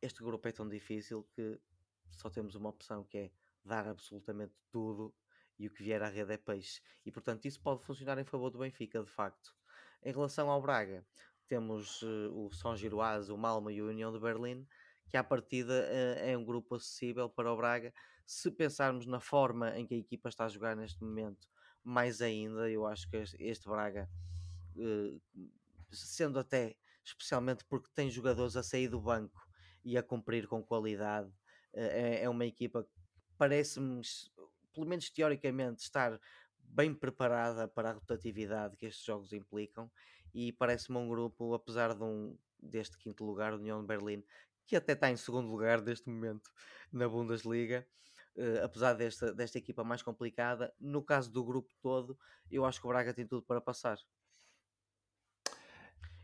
[0.00, 1.60] este grupo é tão difícil que
[2.10, 3.30] só temos uma opção que é
[3.64, 5.14] dar absolutamente tudo
[5.58, 6.80] e o que vier à rede é peixe.
[7.04, 9.54] E portanto isso pode funcionar em favor do Benfica, de facto.
[10.02, 11.04] Em relação ao Braga,
[11.48, 14.66] temos uh, o São Giroaz, o Malmo e o União de Berlim,
[15.08, 17.92] que à partida uh, é um grupo acessível para o Braga.
[18.24, 21.48] Se pensarmos na forma em que a equipa está a jogar neste momento,
[21.82, 24.08] mais ainda, eu acho que este Braga,
[24.76, 25.20] uh,
[25.90, 29.48] sendo até especialmente porque tem jogadores a sair do banco
[29.84, 31.32] e a cumprir com qualidade,
[31.72, 32.90] é, é uma equipa que
[33.36, 34.02] parece-me,
[34.74, 36.20] pelo menos teoricamente, estar
[36.60, 39.90] bem preparada para a rotatividade que estes jogos implicam
[40.34, 44.22] e parece-me um grupo, apesar de um, deste quinto lugar, União de Berlim,
[44.66, 46.50] que até está em segundo lugar neste momento
[46.92, 47.86] na Bundesliga.
[48.36, 52.16] Uh, apesar desta, desta equipa mais complicada, no caso do grupo todo,
[52.50, 53.98] eu acho que o Braga tem tudo para passar.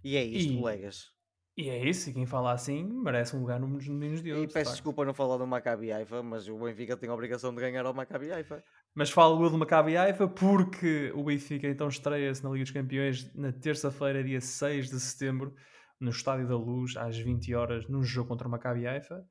[0.05, 1.14] E é isto, e, colegas.
[1.57, 4.45] E é isso, e quem fala assim merece um lugar nos Meninos de Ouro.
[4.45, 7.61] E peço desculpa não falar do Maccabi Haifa, mas o Benfica tem a obrigação de
[7.61, 8.63] ganhar ao Maccabi Haifa.
[8.93, 13.53] Mas falo do Maccabi Haifa porque o Benfica então estreia-se na Liga dos Campeões na
[13.53, 15.55] terça-feira, dia 6 de setembro,
[16.01, 19.25] no Estádio da Luz, às 20 horas, num jogo contra o Maccabi Haifa.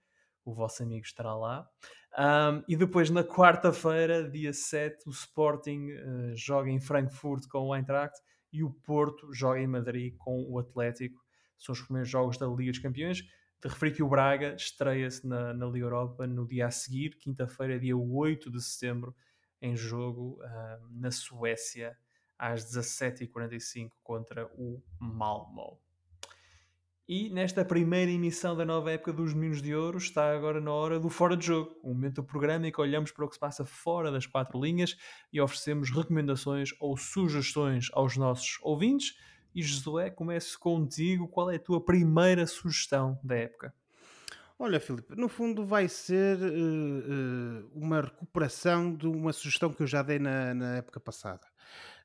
[0.45, 1.67] O vosso amigo estará lá.
[2.17, 7.75] Um, e depois, na quarta-feira, dia 7, o Sporting uh, joga em Frankfurt com o
[7.75, 8.15] Eintracht
[8.51, 11.22] e o Porto joga em Madrid com o Atlético.
[11.63, 13.21] São os primeiros jogos da Liga dos Campeões.
[13.21, 17.79] De referir que o Braga estreia-se na, na Liga Europa no dia a seguir, quinta-feira,
[17.79, 19.15] dia 8 de setembro,
[19.61, 21.97] em jogo uh, na Suécia,
[22.37, 25.79] às 17h45 contra o Malmo.
[27.07, 30.99] E nesta primeira emissão da nova época dos Meninos de Ouro está agora na hora
[30.99, 33.39] do Fora de Jogo, um momento do programa em que olhamos para o que se
[33.39, 34.95] passa fora das quatro linhas
[35.31, 39.17] e oferecemos recomendações ou sugestões aos nossos ouvintes.
[39.53, 41.27] E Josué, comece contigo.
[41.27, 43.73] Qual é a tua primeira sugestão da época?
[44.57, 49.87] Olha, Filipe, no fundo vai ser uh, uh, uma recuperação de uma sugestão que eu
[49.87, 51.45] já dei na, na época passada.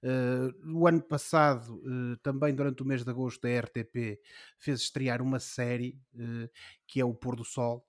[0.03, 1.81] Uh, o ano passado,
[2.23, 4.19] também durante o mês de agosto, a RTP
[4.59, 6.01] fez estrear uma série
[6.87, 7.88] que é O Pôr do Sol,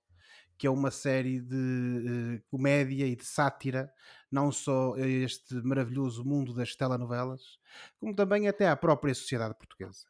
[0.60, 3.90] que é uma série de comédia e de sátira,
[4.30, 7.58] não só a este maravilhoso mundo das telenovelas,
[7.98, 10.06] como também até à própria sociedade portuguesa.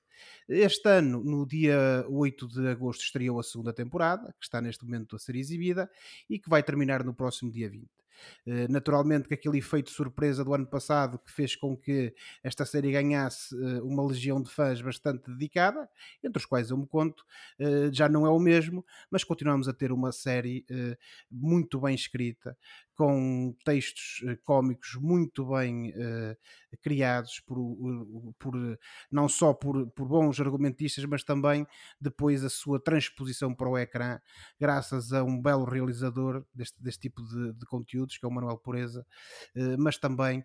[0.50, 5.16] Este ano, no dia 8 de agosto, estreou a segunda temporada, que está neste momento
[5.16, 5.88] a ser exibida
[6.28, 7.88] e que vai terminar no próximo dia 20.
[8.46, 12.14] Eh, naturalmente que aquele efeito surpresa do ano passado que fez com que
[12.44, 15.90] esta série ganhasse eh, uma legião de fãs bastante dedicada,
[16.24, 17.24] entre os quais eu me conto,
[17.60, 20.66] eh, já não é o mesmo, mas continuamos a ter uma série
[21.30, 22.58] muito bem escrita,
[23.00, 26.38] com textos uh, cómicos muito bem uh,
[26.82, 27.58] criados por,
[28.38, 28.78] por,
[29.10, 31.66] não só por, por bons argumentistas, mas também
[32.02, 34.20] depois a sua transposição para o ecrã,
[34.60, 38.58] graças a um belo realizador deste, deste tipo de, de conteúdos, que é o Manuel
[38.58, 39.06] Pureza,
[39.78, 40.44] mas também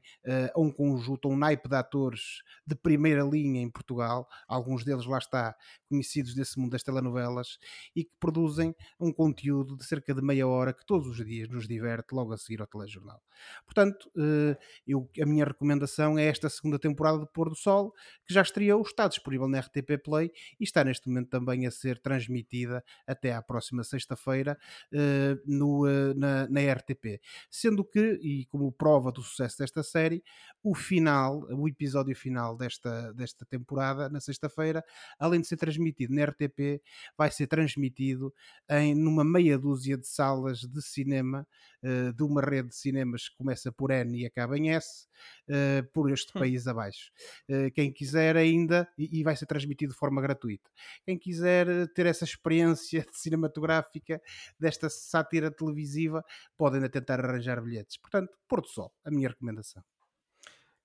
[0.54, 5.06] a um conjunto, a um naipe de atores de primeira linha em Portugal, alguns deles
[5.06, 5.54] lá está
[5.88, 7.58] conhecidos desse mundo das telenovelas,
[7.94, 11.68] e que produzem um conteúdo de cerca de meia hora que todos os dias nos
[11.68, 13.22] diverte logo a seguir ao telejornal.
[13.64, 17.92] Portanto, eh, eu, a minha recomendação é esta segunda temporada de Pôr do Sol,
[18.26, 20.30] que já estreou, está disponível na RTP Play
[20.60, 24.58] e está neste momento também a ser transmitida até à próxima sexta-feira
[24.92, 27.20] eh, eh, na, na RTP.
[27.50, 30.22] Sendo que, e como prova do sucesso desta série,
[30.62, 34.84] o final, o episódio final desta, desta temporada, na sexta-feira,
[35.18, 36.82] além de ser transmitido na RTP,
[37.16, 38.32] vai ser transmitido
[38.68, 41.46] em numa meia dúzia de salas de cinema
[41.82, 45.06] uh, de uma rede de cinemas que começa por N e acaba em S,
[45.48, 46.40] uh, por este hum.
[46.40, 47.10] país abaixo.
[47.48, 50.70] Uh, quem quiser ainda, e, e, vai ser transmitido de forma gratuita,
[51.04, 54.20] quem quiser ter essa experiência cinematográfica
[54.58, 56.24] desta sátira televisiva,
[56.56, 57.96] podem ainda tentar arranjar bilhetes.
[57.98, 59.82] Portanto, Porto Sol, a minha recomendação.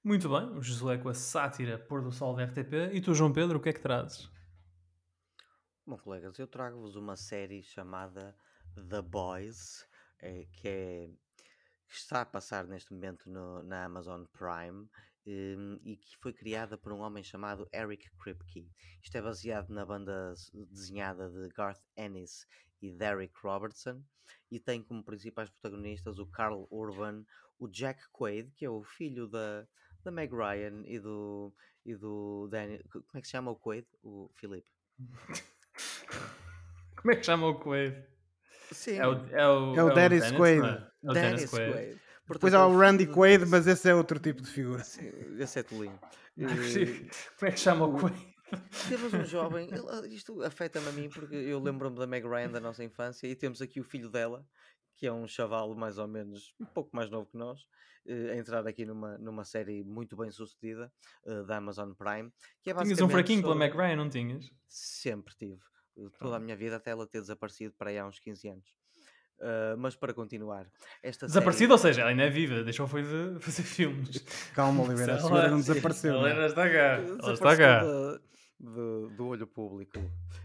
[0.03, 2.93] Muito bem, o Josué com a sátira Pôr do Sol da RTP.
[2.93, 4.29] E tu, João Pedro, o que é que trazes?
[5.85, 8.35] Bom, colegas, eu trago-vos uma série chamada
[8.75, 9.85] The Boys,
[10.19, 11.09] é, que, é,
[11.89, 14.87] está a passar neste momento no, na Amazon Prime
[15.25, 18.71] um, e que foi criada por um homem chamado Eric Kripke.
[19.01, 22.47] Isto é baseado na banda desenhada de Garth Ennis
[22.81, 24.03] e Derek Robertson
[24.51, 27.25] e tem como principais protagonistas o Carl Urban,
[27.57, 29.67] o Jack Quaid, que é o filho da,
[30.03, 31.53] da Meg Ryan e do,
[31.85, 32.81] e do Daniel.
[32.89, 33.87] Como é que se chama o Quaid?
[34.03, 34.69] O Filipe.
[36.95, 37.95] Como é que chama o Quaid?
[38.71, 38.97] Sim.
[38.97, 40.67] É o, é o, é o, é Dennis Quaid.
[40.67, 41.71] É o Dennis Quaid.
[41.71, 42.01] Quaid.
[42.31, 44.83] Depois há o Randy Quaid, mas esse é outro tipo de figura.
[44.83, 45.99] Sim, esse é tolinho.
[46.35, 48.29] Como é que chama o Quaid?
[48.87, 49.69] Temos um jovem,
[50.09, 53.61] isto afeta-me a mim porque eu lembro-me da Meg Ryan da nossa infância e temos
[53.61, 54.45] aqui o filho dela,
[54.95, 57.67] que é um chavalo mais ou menos um pouco mais novo que nós,
[58.07, 60.91] eh, a entrar aqui numa, numa série muito bem sucedida
[61.25, 62.31] uh, da Amazon Prime.
[62.61, 63.53] Que é tinhas um fraquinho sobre...
[63.53, 64.49] pela Meg Ryan, não tinhas?
[64.67, 65.61] Sempre tive
[66.19, 68.69] toda a minha vida até ela ter desaparecido para aí há uns 15 anos.
[69.39, 70.67] Uh, mas para continuar,
[71.01, 71.71] esta Desaparecido, série...
[71.71, 74.19] ou seja, ela ainda é viva, deixou foi de fazer filmes.
[74.53, 76.15] Calma, Oliveira, a senhora não desapareceu.
[76.15, 76.97] Ela ainda está cá.
[76.97, 77.83] Ela está cá.
[78.59, 79.97] Do, do, olho público.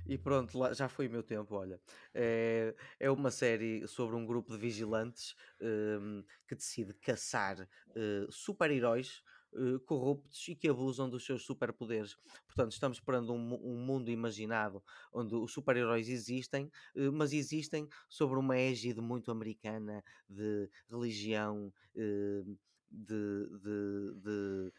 [0.06, 1.56] E pronto, lá, já foi o meu tempo.
[1.56, 1.80] Olha,
[2.14, 9.20] é, é uma série sobre um grupo de vigilantes um, que decide caçar uh, super-heróis
[9.54, 12.16] uh, corruptos e que abusam dos seus superpoderes.
[12.46, 14.82] Portanto, estamos esperando um, um mundo imaginado
[15.12, 22.58] onde os super-heróis existem, uh, mas existem sobre uma égide muito americana de religião, uh,
[22.90, 24.72] de, de, de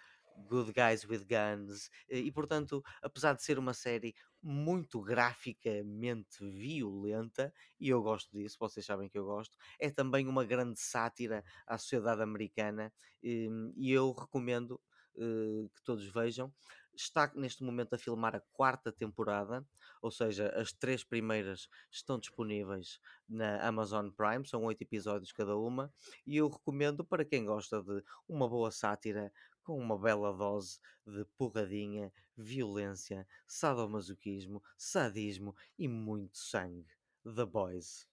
[0.48, 7.90] Good Guys with Guns, e portanto, apesar de ser uma série muito graficamente violenta, e
[7.90, 12.22] eu gosto disso, vocês sabem que eu gosto, é também uma grande sátira à sociedade
[12.22, 14.80] americana, e eu recomendo
[15.16, 16.54] uh, que todos vejam.
[16.98, 19.68] Está neste momento a filmar a quarta temporada,
[20.02, 25.94] ou seja, as três primeiras estão disponíveis na Amazon Prime, são oito episódios cada uma,
[26.26, 29.30] e eu recomendo para quem gosta de uma boa sátira
[29.66, 36.86] com uma bela dose de porradinha, violência, sadomasoquismo, sadismo e muito sangue.
[37.24, 38.08] The Boys.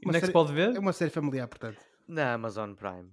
[0.00, 0.74] E onde é que se pode ver?
[0.74, 1.78] É uma série familiar, portanto.
[2.06, 3.10] Na Amazon Prime.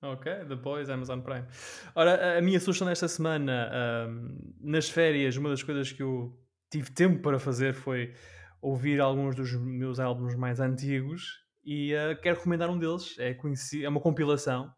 [0.00, 1.46] Ok, The Boys, Amazon Prime.
[1.94, 3.70] Ora, a minha sugestão nesta semana,
[4.08, 6.38] um, nas férias, uma das coisas que eu
[6.70, 8.14] tive tempo para fazer foi
[8.60, 13.16] ouvir alguns dos meus álbuns mais antigos e uh, quero recomendar um deles.
[13.18, 13.36] É,
[13.82, 14.72] é uma compilação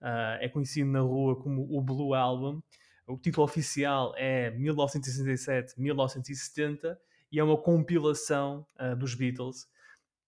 [0.00, 2.60] uh, é conhecido na rua como o Blue Album.
[3.06, 6.96] O título oficial é 1967-1970
[7.32, 9.68] e é uma compilação uh, dos Beatles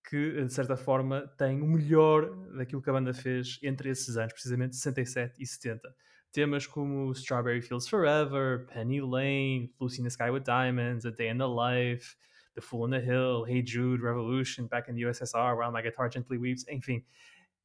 [0.09, 4.33] que, de certa forma, tem o melhor daquilo que a banda fez entre esses anos,
[4.33, 5.95] precisamente 67 e 70.
[6.33, 11.29] Temas como Strawberry Fields Forever, Penny Lane, Lucy in the Sky with Diamonds, A Day
[11.29, 12.17] in the Life,
[12.55, 16.09] The Fool on the Hill, Hey Jude, Revolution, Back in the USSR, While My Guitar
[16.09, 17.05] Gently Weeps, enfim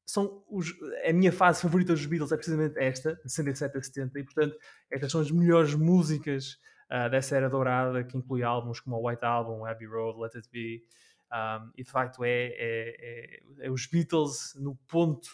[0.07, 0.73] são os,
[1.05, 4.57] a minha fase favorita dos Beatles é precisamente esta, de 67 a 70, e portanto
[4.89, 6.57] estas são as melhores músicas
[6.89, 10.49] uh, dessa era dourada, que inclui álbuns como o White Album, Abbey Road, Let It
[10.49, 10.81] Be,
[11.29, 15.27] um, e de facto é, é, é, é, os Beatles no ponto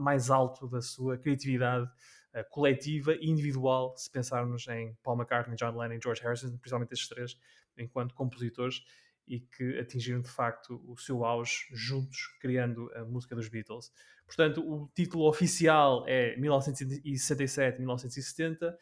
[0.00, 5.78] mais alto da sua criatividade uh, coletiva e individual, se pensarmos em Paul McCartney, John
[5.78, 7.38] Lennon e George Harrison, principalmente estes três,
[7.78, 8.82] enquanto compositores,
[9.30, 13.92] e que atingiram de facto o seu auge juntos, criando a música dos Beatles.
[14.26, 18.76] Portanto, o título oficial é 1967-1970, uh,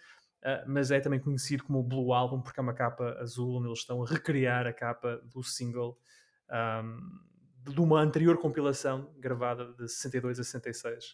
[0.66, 3.80] mas é também conhecido como o Blue Album porque é uma capa azul onde eles
[3.80, 6.00] estão a recriar a capa do single
[6.50, 7.20] um,
[7.70, 11.10] de uma anterior compilação gravada de 62 a 66,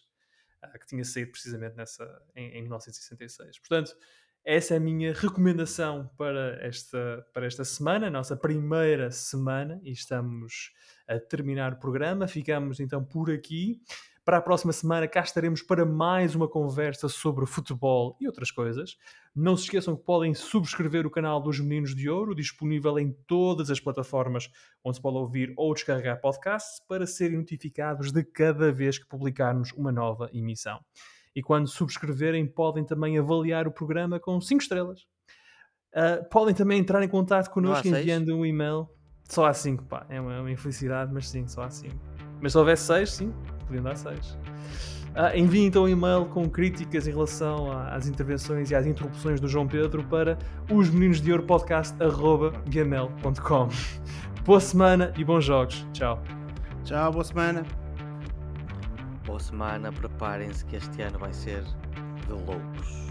[0.63, 3.59] uh, que tinha saído precisamente nessa, em, em 1966.
[3.59, 3.97] Portanto,
[4.45, 10.71] essa é a minha recomendação para esta, para esta semana, nossa primeira semana, e estamos
[11.07, 12.27] a terminar o programa.
[12.27, 13.81] Ficamos então por aqui.
[14.23, 18.97] Para a próxima semana, cá estaremos para mais uma conversa sobre futebol e outras coisas.
[19.35, 23.71] Não se esqueçam que podem subscrever o canal dos Meninos de Ouro, disponível em todas
[23.71, 24.49] as plataformas
[24.83, 29.71] onde se pode ouvir ou descarregar podcasts, para serem notificados de cada vez que publicarmos
[29.73, 30.79] uma nova emissão.
[31.35, 35.01] E quando subscreverem, podem também avaliar o programa com 5 estrelas.
[35.93, 38.87] Uh, podem também entrar em contato connosco enviando um e-mail.
[39.29, 40.05] Só há 5, pá.
[40.09, 41.95] É uma, é uma infelicidade, mas sim, só há 5.
[42.41, 43.33] Mas se houvesse 6, sim,
[43.65, 44.37] podiam dar 6.
[45.15, 49.47] Ah, envie então um e-mail com críticas em relação às intervenções e às interrupções do
[49.47, 50.37] João Pedro para
[50.69, 53.69] os meninos de ouro podcast.gmail.com.
[54.43, 55.87] Boa semana e bons jogos.
[55.93, 56.21] Tchau.
[56.83, 57.84] Tchau, boa semana.
[59.25, 63.04] Boa semana, preparem-se que este ano vai ser de loucos.